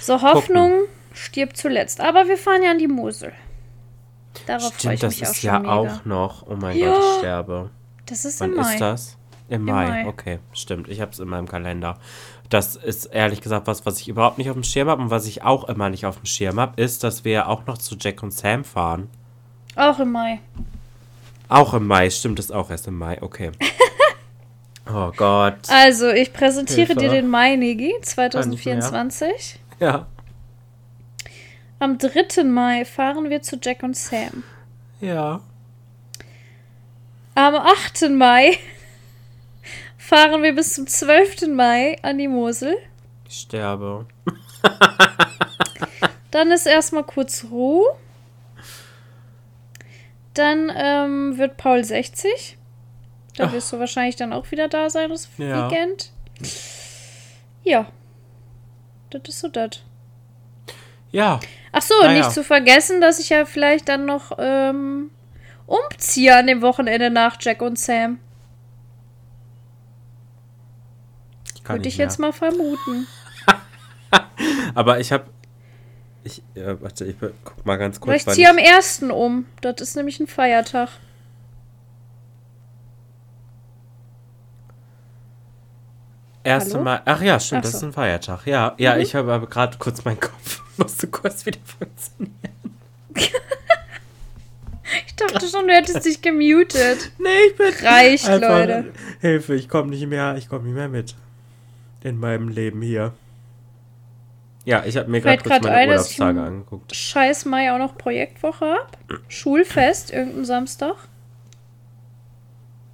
[0.00, 0.72] so Hoffnung
[1.12, 2.00] stirbt zuletzt.
[2.00, 3.32] Aber wir fahren ja an die Mosel.
[4.48, 5.72] Darauf freue stimmt, ich das mich auch ist schon ja mega.
[5.74, 6.46] auch noch.
[6.48, 6.92] Oh mein Ja.
[6.92, 7.70] Gott, ich sterbe.
[8.06, 8.72] Das ist Wann im Mai.
[8.72, 9.16] ist das?
[9.48, 9.88] Im Mai.
[9.88, 10.06] Mai.
[10.06, 10.88] okay, stimmt.
[10.88, 11.98] Ich habe es in meinem Kalender.
[12.48, 15.26] Das ist ehrlich gesagt was, was ich überhaupt nicht auf dem Schirm habe und was
[15.26, 18.22] ich auch immer nicht auf dem Schirm habe, ist, dass wir auch noch zu Jack
[18.22, 19.08] und Sam fahren.
[19.76, 20.40] Auch im Mai.
[21.48, 23.52] Auch im Mai, stimmt, ist auch erst im Mai, okay.
[24.90, 25.56] oh Gott.
[25.68, 26.94] Also, ich präsentiere Hilfe.
[26.96, 29.60] dir den Mai, Negi, 2024.
[29.80, 30.06] Ja,
[31.80, 32.44] Am 3.
[32.44, 34.44] Mai fahren wir zu Jack und Sam.
[35.00, 35.40] ja.
[37.34, 38.10] Am 8.
[38.10, 38.58] Mai
[39.96, 41.46] fahren wir bis zum 12.
[41.54, 42.76] Mai an die Mosel.
[43.28, 44.06] Ich sterbe.
[46.32, 47.96] Dann ist erstmal kurz Ruhe.
[50.34, 52.58] Dann ähm, wird Paul 60.
[53.36, 55.70] Da wirst du wahrscheinlich dann auch wieder da sein, das Ja.
[55.70, 56.10] Weekend.
[57.62, 57.86] Ja.
[59.10, 59.82] Das ist so das.
[61.12, 61.38] Ja,
[61.72, 62.18] Ach so, Naja.
[62.18, 65.10] nicht zu vergessen, dass ich ja vielleicht dann noch ähm,
[65.66, 68.18] umziehe an dem Wochenende nach Jack und Sam.
[71.66, 72.06] Würde ich mehr.
[72.06, 73.06] jetzt mal vermuten.
[74.74, 75.26] Aber ich habe
[76.24, 78.22] Ich, äh, warte, ich guck mal ganz kurz.
[78.22, 79.02] Vielleicht ziehe am 1.
[79.10, 79.44] um.
[79.60, 80.88] Das ist nämlich ein Feiertag.
[86.44, 86.84] Erste Hallo?
[86.84, 87.02] Mal.
[87.04, 87.72] Ach ja, stimmt, ach so.
[87.72, 88.46] das ist ein Feiertag.
[88.46, 89.00] Ja, ja, mhm.
[89.00, 90.62] ich habe aber gerade kurz meinen Kopf.
[90.76, 92.34] Musste kurz wieder funktionieren.
[95.06, 97.10] ich dachte schon, du hättest dich gemutet.
[97.18, 97.86] Nee, ich bin.
[97.86, 98.92] Reicht, Leute.
[99.20, 101.14] Hilfe, ich komme nicht mehr, ich komme nicht mehr mit.
[102.02, 103.12] In meinem Leben hier.
[104.64, 106.94] Ja, ich habe mir gerade kurz meine ein, Urlaubstage angeguckt.
[106.94, 108.98] Scheiß Mai auch noch Projektwoche ab.
[109.28, 110.94] Schulfest, irgendein Samstag.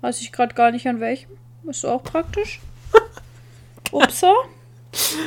[0.01, 1.31] Weiß ich gerade gar nicht an welchem.
[1.67, 2.61] Ist auch praktisch.
[3.95, 4.33] Upsa.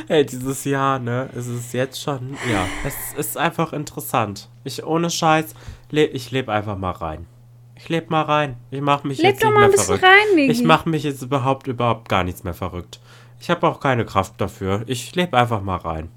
[0.06, 1.28] Hey, dieses Jahr, ne?
[1.34, 4.48] Es ist jetzt schon, ja, es ist einfach interessant.
[4.64, 5.54] Ich ohne Scheiß,
[5.90, 7.26] le ich lebe einfach mal rein.
[7.74, 8.56] Ich lebe mal rein.
[8.70, 10.04] Ich mache mich Leb jetzt doch nicht mal ein bisschen verrückt.
[10.04, 10.52] rein, Migi.
[10.52, 13.00] Ich mache mich jetzt überhaupt überhaupt gar nichts mehr verrückt.
[13.40, 14.82] Ich habe auch keine Kraft dafür.
[14.86, 16.08] Ich lebe einfach mal rein.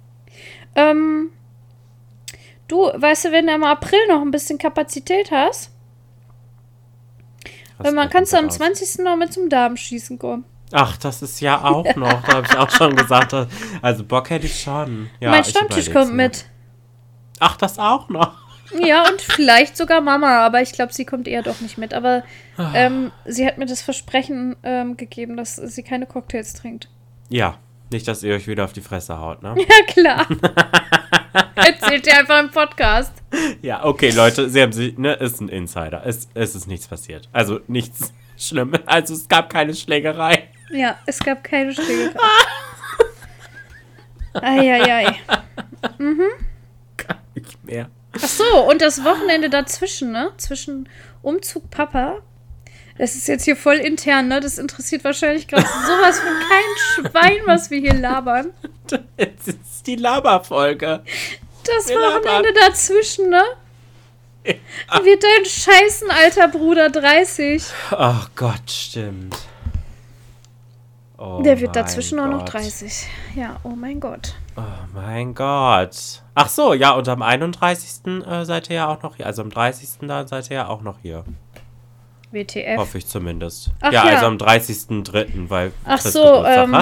[0.76, 1.30] Ähm,
[2.68, 5.72] du, weißt du, wenn du im April noch ein bisschen Kapazität hast,
[7.80, 9.04] wenn man kannst du am 20.
[9.04, 10.46] noch mit zum Darmschießen kommen.
[10.72, 13.36] Ach, das ist ja auch noch, da habe ich auch schon gesagt.
[13.82, 15.10] Also Bock hätte ich schon.
[15.20, 16.46] Ja, mein Stammtisch kommt mit.
[17.40, 18.34] Ach, das auch noch.
[18.80, 21.94] Ja, und vielleicht sogar Mama, aber ich glaube, sie kommt eher doch nicht mit.
[21.94, 22.24] Aber
[22.56, 22.72] ah.
[22.74, 26.88] ähm, sie hat mir das Versprechen ähm, gegeben, dass sie keine Cocktails trinkt.
[27.28, 27.58] Ja,
[27.92, 29.56] nicht, dass ihr euch wieder auf die Fresse haut, ne?
[29.58, 30.28] Ja, klar.
[31.56, 33.12] Erzählt ihr einfach im Podcast.
[33.62, 36.04] Ja, okay, Leute, sie haben sich, ne, ist ein Insider.
[36.06, 37.28] Es, es ist nichts passiert.
[37.34, 38.80] Also nichts Schlimmes.
[38.86, 40.48] Also es gab keine Schlägerei.
[40.72, 42.16] Ja, es gab keine Schlägerei.
[44.34, 45.20] Eieiei.
[45.98, 46.22] Mhm.
[46.98, 47.90] Gar nicht mehr.
[48.16, 50.32] Ach so, und das Wochenende dazwischen, ne?
[50.38, 50.88] Zwischen
[51.22, 52.22] Umzug Papa
[53.02, 54.40] das ist jetzt hier voll intern, ne?
[54.40, 58.54] Das interessiert wahrscheinlich gerade sowas von kein Schwein, was wir hier labern.
[58.88, 59.00] Das
[59.48, 61.04] ist die Laberfolge.
[61.64, 62.54] Das wir Wochenende labern.
[62.68, 63.44] dazwischen, ne?
[64.46, 65.04] Ja.
[65.04, 67.64] Wird dein scheißen alter Bruder 30.
[67.90, 69.36] Ach Gott, stimmt.
[71.24, 72.28] Oh Der wird dazwischen Gott.
[72.28, 73.08] auch noch 30.
[73.36, 74.34] Ja, oh mein Gott.
[74.58, 74.62] Oh
[74.92, 76.24] mein Gott.
[76.34, 78.26] Ach so, ja, und am 31.
[78.26, 79.28] Äh, seid ihr ja auch noch hier.
[79.28, 80.08] Also am 30.
[80.08, 81.24] da seid ihr ja auch noch hier.
[82.32, 82.76] WTF.
[82.78, 83.70] Hoffe ich zumindest.
[83.82, 86.76] Ach, ja, ja, also am 30.03., weil Ach Chris so, ähm.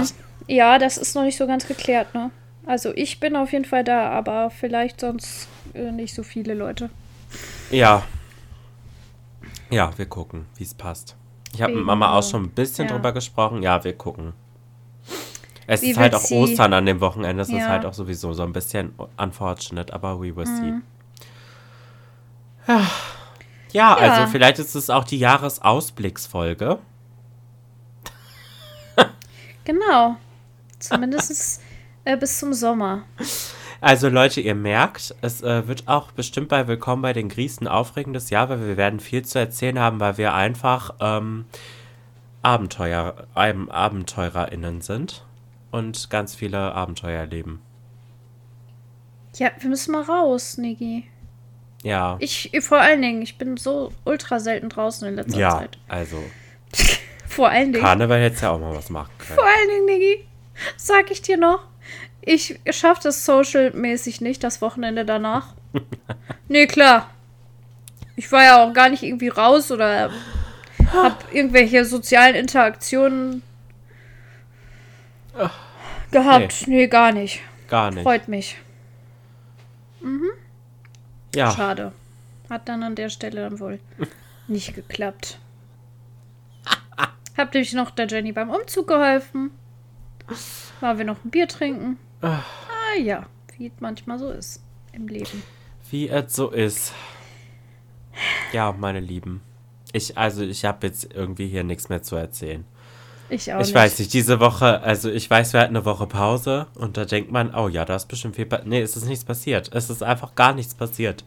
[0.47, 2.31] Ja, das ist noch nicht so ganz geklärt, ne?
[2.65, 6.89] Also ich bin auf jeden Fall da, aber vielleicht sonst äh, nicht so viele Leute.
[7.71, 8.03] Ja.
[9.69, 11.17] Ja, wir gucken, wie es passt.
[11.53, 12.93] Ich habe mit Mama auch schon ein bisschen ja.
[12.93, 13.63] drüber gesprochen.
[13.63, 14.33] Ja, wir gucken.
[15.67, 16.35] Es wie ist halt auch sie?
[16.35, 17.43] Ostern an dem Wochenende.
[17.43, 17.57] Es ja.
[17.57, 20.71] ist halt auch sowieso so ein bisschen unfortunate, aber we will see.
[20.71, 20.83] Mhm.
[22.67, 22.81] Ja.
[23.71, 26.79] Ja, ja, also vielleicht ist es auch die Jahresausblicksfolge.
[29.63, 30.17] genau.
[30.79, 31.61] Zumindest
[32.03, 33.03] äh, bis zum Sommer.
[33.81, 38.29] Also Leute, ihr merkt, es äh, wird auch bestimmt bei Willkommen bei den Grießen aufregendes
[38.29, 41.45] Jahr, weil wir werden viel zu erzählen haben, weil wir einfach ähm,
[42.41, 45.23] Abenteuer, ähm, AbenteurerInnen sind
[45.71, 47.61] und ganz viele Abenteuer erleben.
[49.35, 51.05] Ja, wir müssen mal raus, Niki.
[51.81, 52.17] Ja.
[52.19, 55.77] Ich, vor allen Dingen, ich bin so ultra selten draußen in letzter ja, Zeit.
[55.87, 56.21] Ja, also.
[57.29, 57.85] vor allen Dingen.
[57.85, 59.35] Karneval hätte ja auch mal was machen können.
[59.35, 60.25] Vor allen Dingen, Niggi,
[60.75, 61.61] sag ich dir noch,
[62.21, 65.53] ich schaffe das social-mäßig nicht, das Wochenende danach.
[66.47, 67.09] nee, klar.
[68.15, 70.11] Ich war ja auch gar nicht irgendwie raus oder
[70.93, 73.41] hab irgendwelche sozialen Interaktionen
[76.11, 76.67] gehabt.
[76.67, 76.75] Nee.
[76.75, 77.41] nee, gar nicht.
[77.67, 78.03] Gar nicht.
[78.03, 78.57] Freut mich.
[80.01, 80.29] Mhm.
[81.35, 81.51] Ja.
[81.51, 81.91] Schade.
[82.49, 83.79] Hat dann an der Stelle dann wohl
[84.47, 85.39] nicht geklappt.
[87.37, 89.51] Hab nämlich noch der Jenny beim Umzug geholfen.
[90.81, 91.97] War wir noch ein Bier trinken.
[92.21, 92.43] Ah
[93.01, 93.25] ja,
[93.57, 94.61] wie es manchmal so ist
[94.93, 95.43] im Leben.
[95.89, 96.93] Wie es so ist.
[98.51, 99.41] Ja, meine Lieben.
[99.93, 102.65] Ich, also ich habe jetzt irgendwie hier nichts mehr zu erzählen.
[103.29, 103.75] Ich auch Ich nicht.
[103.75, 107.31] weiß nicht, diese Woche, also ich weiß, wir hatten eine Woche Pause und da denkt
[107.31, 108.67] man, oh ja, da ist bestimmt viel passiert.
[108.67, 109.69] Nee, es ist nichts passiert.
[109.73, 111.23] Es ist einfach gar nichts passiert.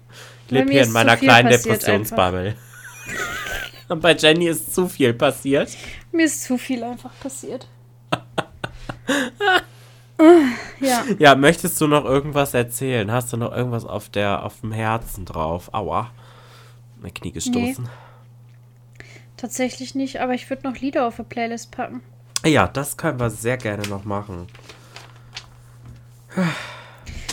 [0.46, 2.56] Ich lebe hier in meiner kleinen Depressionsbubble.
[3.88, 5.70] und bei Jenny ist zu viel passiert.
[6.10, 7.68] Mir ist zu viel einfach passiert.
[10.80, 11.04] ja.
[11.18, 13.10] Ja, möchtest du noch irgendwas erzählen?
[13.10, 15.72] Hast du noch irgendwas auf der auf dem Herzen drauf?
[15.72, 16.10] Aua.
[17.00, 17.84] Mein Knie gestoßen.
[17.84, 19.04] Nee.
[19.36, 22.00] Tatsächlich nicht, aber ich würde noch Lieder auf der Playlist packen.
[22.44, 24.46] Ja, das können wir sehr gerne noch machen.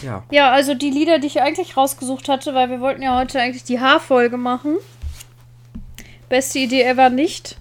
[0.04, 0.24] Ja.
[0.32, 3.64] Ja, also die Lieder, die ich eigentlich rausgesucht hatte, weil wir wollten ja heute eigentlich
[3.64, 4.78] die Haarfolge machen.
[6.30, 7.58] Beste Idee ever nicht.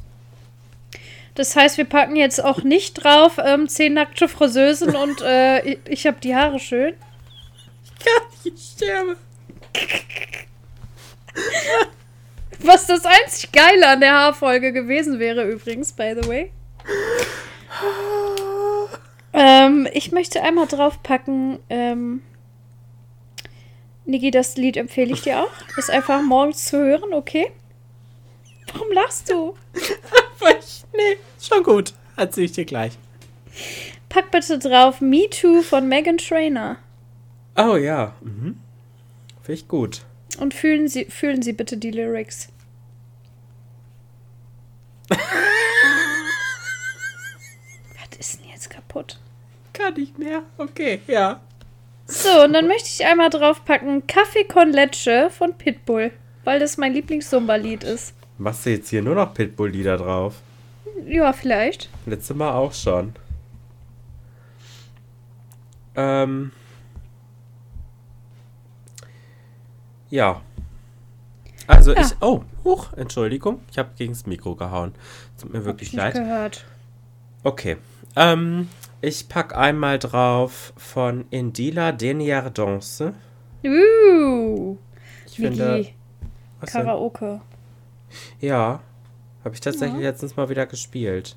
[1.38, 5.78] Das heißt, wir packen jetzt auch nicht drauf ähm, zehn nackte Friseusen und äh, ich,
[5.86, 6.94] ich habe die Haare schön.
[8.42, 9.16] Ich sterbe.
[12.58, 16.50] Was das einzig Geile an der Haarfolge gewesen wäre, übrigens, by the way.
[19.32, 22.22] Ähm, ich möchte einmal draufpacken, ähm,
[24.06, 25.52] Niki, das Lied empfehle ich dir auch.
[25.76, 27.52] Ist einfach morgens zu hören, okay?
[28.72, 29.56] Warum lachst du?
[30.40, 31.92] nee, schon gut.
[32.16, 32.92] Erzähl ich dir gleich.
[34.08, 36.76] Pack bitte drauf Me Too von Megan Trainer.
[37.56, 38.14] Oh ja.
[38.20, 38.58] Mhm.
[39.42, 40.02] Finde ich gut.
[40.38, 42.48] Und fühlen Sie, fühlen Sie bitte die Lyrics.
[45.08, 45.18] Was
[48.18, 49.18] ist denn jetzt kaputt?
[49.72, 50.42] Kann nicht mehr.
[50.58, 51.40] Okay, ja.
[52.06, 56.10] So, und dann möchte ich einmal draufpacken Kaffee con Leche von Pitbull,
[56.44, 58.14] weil das mein Lieblings-Zumba-Lied ist.
[58.38, 60.36] Machst du jetzt hier nur noch Pitbull-Lieder drauf?
[61.06, 61.88] Ja, vielleicht.
[62.06, 63.14] Letztes Mal auch schon.
[65.96, 66.52] Ähm.
[70.10, 70.40] Ja.
[71.66, 72.00] Also Ja.
[72.02, 72.12] ich.
[72.20, 73.60] Oh, huch, Entschuldigung.
[73.70, 74.94] Ich habe gegen das Mikro gehauen.
[75.40, 76.14] Tut mir wirklich Hab ich leid.
[76.14, 76.64] nicht gehört.
[77.44, 77.76] Okay.
[78.16, 78.68] Ähm,
[79.00, 83.14] ich pack einmal drauf von Indila Denier Danse.
[83.64, 84.76] Uh,
[85.26, 85.78] Ich finde.
[85.78, 85.94] Niki,
[86.60, 86.88] Was denn?
[88.40, 88.80] Ja.
[89.44, 91.36] Habe ich tatsächlich letztens mal wieder gespielt.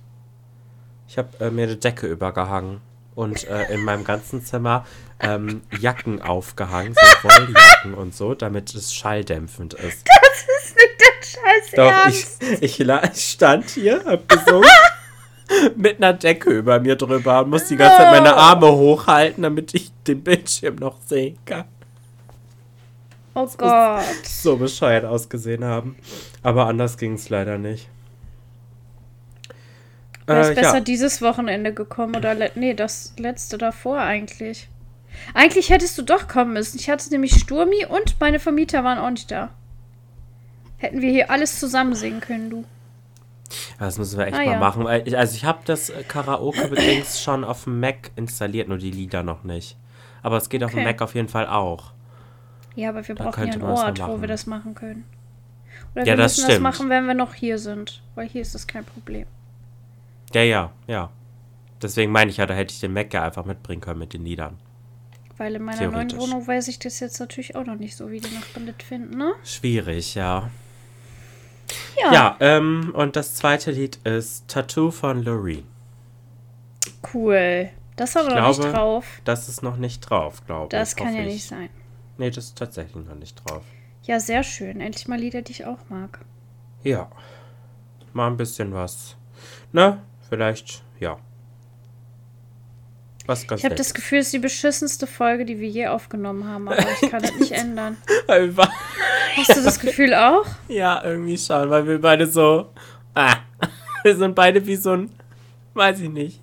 [1.08, 2.82] Ich habe äh, mir eine Decke übergehangen
[3.16, 4.86] und äh, in meinem ganzen Zimmer
[5.20, 10.08] ähm, Jacken aufgehangen, so Wolljacken und so, damit es schalldämpfend ist.
[10.32, 12.64] Das ist nicht der Scheiß Doch, ich, Ernst.
[12.64, 12.80] ich,
[13.20, 14.70] ich stand hier, hab gesungen,
[15.76, 19.74] mit einer Decke über mir drüber und muss die ganze Zeit meine Arme hochhalten, damit
[19.74, 21.66] ich den Bildschirm noch sehen kann.
[23.34, 24.04] Oh Gott.
[24.24, 25.96] So bescheuert ausgesehen haben.
[26.44, 27.90] Aber anders ging es leider nicht.
[30.28, 30.80] Wäre es Äh, besser ja.
[30.82, 34.70] dieses Wochenende gekommen oder nee, das letzte davor eigentlich.
[35.34, 36.78] Eigentlich hättest du doch kommen müssen.
[36.80, 39.50] Ich hatte nämlich Sturmi und meine Vermieter waren auch nicht da.
[40.78, 42.64] Hätten wir hier alles zusammen singen können, du.
[43.78, 44.60] Das müssen wir echt Ah, mal ja.
[44.60, 44.88] machen.
[44.88, 49.44] Also ich habe das äh, Karaoke-Bedings schon auf dem Mac installiert, nur die Lieder noch
[49.44, 49.76] nicht.
[50.24, 50.88] Aber es geht auf dem Okay.
[50.88, 51.92] Mac auf jeden Fall auch.
[52.76, 55.04] Ja, aber wir Da brauchen ja einen das Ort, wo wir das machen können.
[55.94, 56.64] Oder Ja, wir das müssen das stimmt.
[56.64, 58.02] machen, wenn wir noch hier sind.
[58.16, 59.26] Weil hier ist das kein Problem.
[60.34, 61.10] Ja, ja, ja.
[61.82, 64.24] Deswegen meine ich ja, da hätte ich den Mac ja einfach mitbringen können mit den
[64.24, 64.58] Liedern.
[65.38, 66.16] Weil in meiner neuen.
[66.18, 69.18] Wohnung weiß ich das jetzt natürlich auch noch nicht so, wie die Nachbarn das finden,
[69.18, 69.34] ne?
[69.44, 70.50] Schwierig, ja.
[72.00, 72.14] Ja.
[72.14, 75.64] Ja, ähm, und das zweite Lied ist Tattoo von Loreen.
[77.14, 77.70] Cool.
[77.96, 79.22] Das haben wir noch nicht drauf.
[79.26, 80.70] Das ist noch nicht drauf, glaube ich.
[80.70, 81.34] Das kann ja ich.
[81.34, 81.70] nicht sein.
[82.18, 83.64] Nee, das ist tatsächlich noch nicht drauf.
[84.04, 84.82] Ja, sehr schön.
[84.82, 86.20] Endlich mal Lieder, die ich auch mag.
[86.84, 87.10] Ja.
[88.14, 89.16] Mal ein bisschen was.
[89.72, 90.02] Ne?
[90.30, 91.18] Vielleicht, ja.
[93.28, 93.94] Was ganz Ich habe das.
[93.94, 97.36] Gefühl, es ist die beschissenste Folge, die wir je aufgenommen haben, aber ich kann das
[97.36, 97.98] nicht ändern.
[98.28, 100.46] Hast du das Gefühl auch?
[100.68, 102.70] Ja, irgendwie schon, weil wir beide so.
[103.14, 103.38] Ah,
[104.04, 105.12] wir sind beide wie so ein.
[105.74, 106.42] Weiß ich nicht.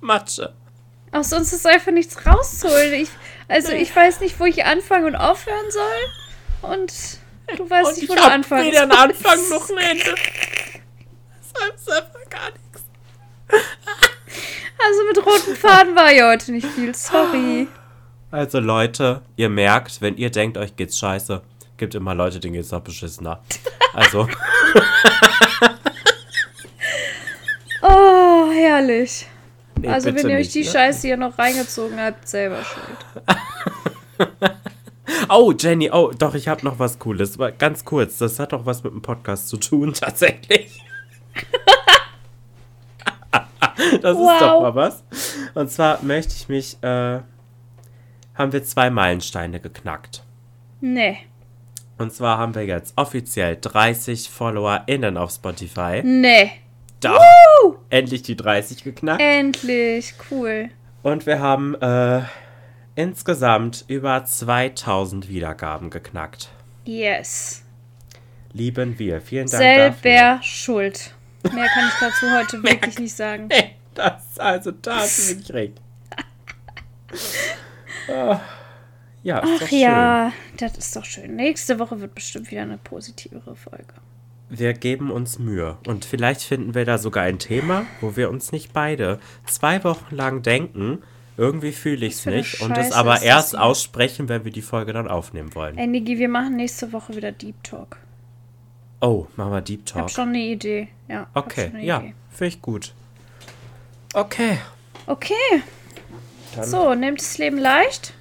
[0.00, 0.52] Matsche.
[1.14, 2.92] Aus uns ist einfach nichts rauszuholen.
[2.94, 3.08] Ich,
[3.46, 6.72] also ich weiß nicht, wo ich anfangen und aufhören soll.
[6.72, 6.92] Und
[7.56, 9.24] du weißt Und nicht, ich wo du hab anfangen weder einen sollst.
[9.24, 10.14] Anfang noch ein Ende.
[11.52, 12.82] Das ist einfach gar nichts.
[14.76, 16.92] Also mit roten Faden war ja heute nicht viel.
[16.96, 17.68] Sorry.
[18.32, 21.42] Also Leute, ihr merkt, wenn ihr denkt, euch geht's scheiße,
[21.76, 23.40] gibt immer Leute, denen geht's noch beschissener.
[23.92, 24.28] Also,
[27.82, 29.28] Oh, herrlich.
[29.86, 30.70] Nee, Also wenn ihr euch die ne?
[30.70, 33.38] Scheiße hier noch reingezogen habt, selber schuld.
[35.28, 37.34] Oh, Jenny, oh, doch, ich habe noch was Cooles.
[37.34, 40.80] Aber ganz kurz, das hat doch was mit dem Podcast zu tun, tatsächlich.
[44.02, 44.40] das ist Wow.
[44.40, 45.02] doch mal was.
[45.54, 47.20] Und zwar möchte ich mich, äh,
[48.34, 50.24] haben wir zwei Meilensteine geknackt.
[50.80, 51.18] Nee.
[51.98, 56.02] Und zwar haben wir jetzt offiziell 30 FollowerInnen auf Spotify.
[56.04, 56.50] Nee.
[57.04, 59.20] Doch, endlich die 30 geknackt.
[59.20, 60.14] Endlich.
[60.30, 60.70] Cool.
[61.02, 62.22] Und wir haben äh,
[62.94, 66.50] insgesamt über 2000 Wiedergaben geknackt.
[66.84, 67.62] Yes.
[68.52, 69.20] Lieben wir.
[69.20, 69.94] Vielen Dank dafür.
[70.02, 71.14] Selber schuld.
[71.52, 73.48] Mehr kann ich dazu heute wirklich nicht sagen.
[73.48, 75.80] Nee, das, also, da hast du wirklich recht.
[78.06, 78.38] Ah,
[79.22, 81.36] ja, Ach ja, das ist doch schön.
[81.36, 83.94] Nächste Woche wird bestimmt wieder eine positivere Folge.
[84.50, 85.78] Wir geben uns Mühe.
[85.86, 90.14] Und vielleicht finden wir da sogar ein Thema, wo wir uns nicht beide zwei Wochen
[90.14, 91.02] lang denken,
[91.36, 95.08] irgendwie fühle ich es nicht, und es aber erst aussprechen, wenn wir die Folge dann
[95.08, 95.76] aufnehmen wollen.
[95.76, 97.96] Ey, Niki, wir machen nächste Woche wieder Deep Talk.
[99.00, 100.10] Oh, machen wir Deep Ich hab Talk.
[100.10, 100.88] schon eine Idee.
[101.08, 102.94] Ja, Okay, ja, finde ich gut.
[104.14, 104.58] Okay.
[105.06, 105.34] Okay,
[106.54, 108.14] Dann so, nehmt das Leben leicht.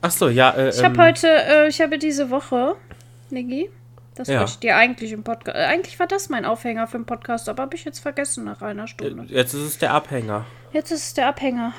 [0.00, 0.50] Ach so, ja.
[0.52, 2.76] Äh, Ich habe ähm, heute, äh, ich habe diese Woche,
[3.30, 3.68] Niggi,
[4.16, 4.38] das Ja.
[4.40, 5.56] wollte ich dir eigentlich im Podcast.
[5.56, 8.62] Äh, eigentlich war das mein Aufhänger für den Podcast, aber habe ich jetzt vergessen nach
[8.62, 9.24] einer Stunde.
[9.32, 10.44] Jetzt ist es der Abhänger.
[10.72, 11.72] Jetzt ist es der Abhänger.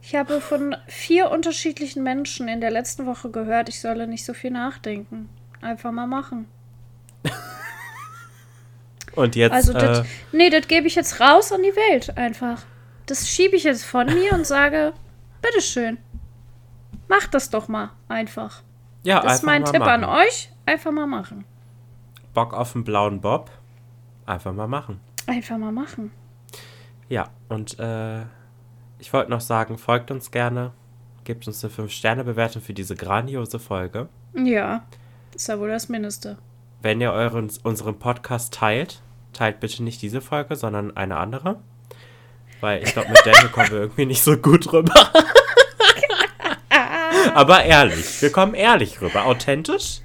[0.00, 4.34] Ich habe von vier unterschiedlichen Menschen in der letzten Woche gehört, ich solle nicht so
[4.34, 5.28] viel nachdenken.
[5.62, 6.46] Einfach mal machen.
[9.14, 9.52] Und jetzt.
[9.52, 12.62] Also, äh, das, nee, das gebe ich jetzt raus an die Welt einfach.
[13.06, 14.92] Das schiebe ich jetzt von mir und sage,
[15.42, 15.98] bitteschön.
[17.06, 18.62] Macht das doch mal einfach.
[19.04, 20.26] ja, Das ist einfach mein mal Tipp an machen.
[20.26, 20.50] euch.
[20.66, 21.44] Einfach mal machen.
[22.34, 23.50] Bock auf einen blauen Bob?
[24.26, 25.00] Einfach mal machen.
[25.26, 26.10] Einfach mal machen.
[27.08, 28.22] Ja, und äh,
[28.98, 30.72] ich wollte noch sagen, folgt uns gerne.
[31.24, 34.08] Gebt uns eine 5-Sterne-Bewertung für diese grandiose Folge.
[34.34, 34.84] Ja,
[35.34, 36.36] ist ja wohl das Mindeste.
[36.82, 39.00] Wenn ihr euren, unseren Podcast teilt,
[39.32, 41.60] teilt bitte nicht diese Folge, sondern eine andere.
[42.60, 45.10] Weil ich glaube, mit hier kommen wir irgendwie nicht so gut rüber.
[47.34, 49.24] aber ehrlich, wir kommen ehrlich rüber.
[49.26, 50.00] Authentisch,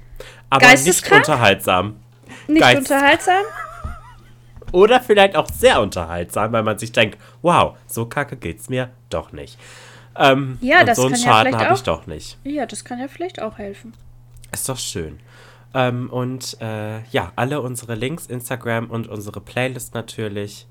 [0.48, 1.96] aber nicht unterhaltsam.
[2.52, 3.42] Nicht Geist- unterhaltsam?
[4.72, 9.32] Oder vielleicht auch sehr unterhaltsam, weil man sich denkt, wow, so kacke geht's mir doch
[9.32, 9.58] nicht.
[10.16, 12.38] Ähm, Ja, das so einen kann ja Schaden vielleicht habe ich auch- doch nicht.
[12.44, 13.94] Ja, das kann ja vielleicht auch helfen.
[14.52, 15.18] Ist doch schön.
[15.74, 20.66] Ähm, und äh, ja, alle unsere Links, Instagram und unsere Playlist natürlich.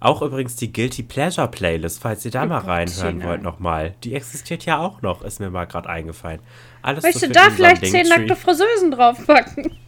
[0.00, 3.30] Auch übrigens die Guilty Pleasure Playlist, falls ihr da Oh mal Gott, reinhören Tina.
[3.30, 3.94] wollt nochmal.
[4.04, 6.40] Die existiert ja auch noch, ist mir mal gerade eingefallen.
[6.82, 9.78] Alles Möchtest du da vielleicht zehn nackte Friseusen draufpacken?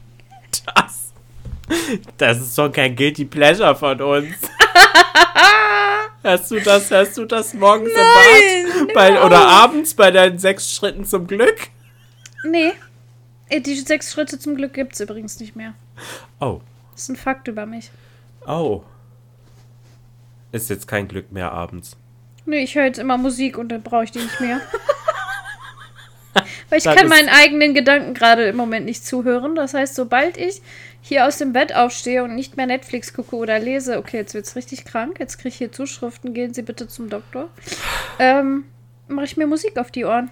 [2.18, 4.35] Das, ist doch kein Guilty Pleasure von uns.
[6.22, 8.95] Hörst du das, hörst du das morgens Nein, im Bad?
[8.95, 11.68] Bei, oder abends bei deinen sechs Schritten zum Glück?
[12.45, 12.72] Nee.
[13.51, 15.75] Äh, Die sechs Schritte zum Glück gibt's übrigens nicht mehr.
[16.41, 16.61] Oh,
[16.93, 17.91] Das ist ein Fakt über mich.
[18.47, 18.83] oh.
[20.51, 21.97] Ist jetzt kein Glück mehr abends.
[22.47, 24.61] Nee, ich höre jetzt immer Musik und dann brauche ich die nicht mehr.
[26.68, 29.55] Weil ich Das kann meinen eigenen Gedanken gerade im Moment nicht zuhören.
[29.57, 30.62] Das heißt, sobald ich
[31.07, 34.57] hier aus dem Bett aufstehe und nicht mehr Netflix gucke oder lese, okay, jetzt wird's
[34.57, 37.50] richtig krank, jetzt kriege ich hier Zuschriften, gehen Sie bitte zum Doktor,
[38.18, 38.64] ähm,
[39.07, 40.30] mache ich mir Musik auf die Ohren.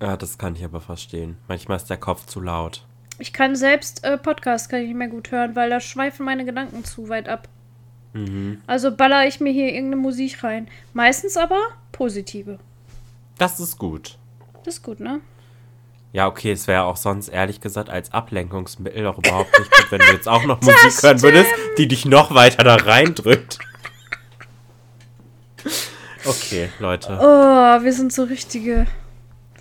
[0.00, 1.36] Ja, das kann ich aber verstehen.
[1.48, 2.84] Manchmal ist der Kopf zu laut.
[3.18, 6.44] Ich kann selbst äh, Podcasts kann ich nicht mehr gut hören, weil da schweifen meine
[6.44, 7.48] Gedanken zu weit ab.
[8.66, 10.68] Also baller ich mir hier irgendeine Musik rein.
[10.94, 11.60] Meistens aber
[11.92, 12.58] positive.
[13.36, 14.16] Das ist gut.
[14.64, 15.20] Das ist gut, ne?
[16.12, 20.00] Ja, okay, es wäre auch sonst ehrlich gesagt als Ablenkungsmittel auch überhaupt nicht gut, wenn
[20.00, 23.58] du jetzt auch noch Musik hören würdest, die dich noch weiter da reindrückt.
[26.24, 27.18] Okay, Leute.
[27.20, 28.86] Oh, wir sind so richtige,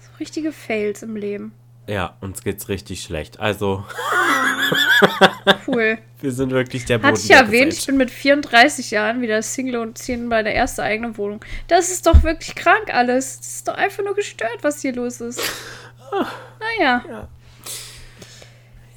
[0.01, 1.51] so richtige Fails im Leben.
[1.87, 3.39] Ja, uns geht's richtig schlecht.
[3.39, 3.85] Also,
[5.67, 5.97] Cool.
[6.21, 9.41] wir sind wirklich der Boden Hatte ich ja erwähnt, ich bin mit 34 Jahren wieder
[9.41, 11.43] Single und ziehe in meine erste eigene Wohnung.
[11.67, 13.37] Das ist doch wirklich krank alles.
[13.37, 15.41] Das ist doch einfach nur gestört, was hier los ist.
[16.59, 17.27] Naja,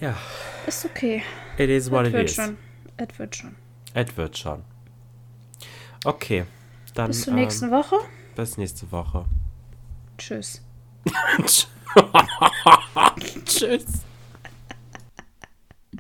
[0.00, 0.16] Ja,
[0.66, 1.22] ist okay.
[1.56, 2.34] it is what Es it wird is.
[2.36, 2.56] schon.
[2.96, 3.56] Es wird schon.
[3.94, 4.64] Es wird schon.
[6.04, 6.44] Okay,
[6.94, 7.96] dann Bis zur ähm, nächsten Woche.
[8.36, 9.24] bis nächste Woche.
[10.16, 10.62] Tschüss.
[13.44, 13.84] Tschüss.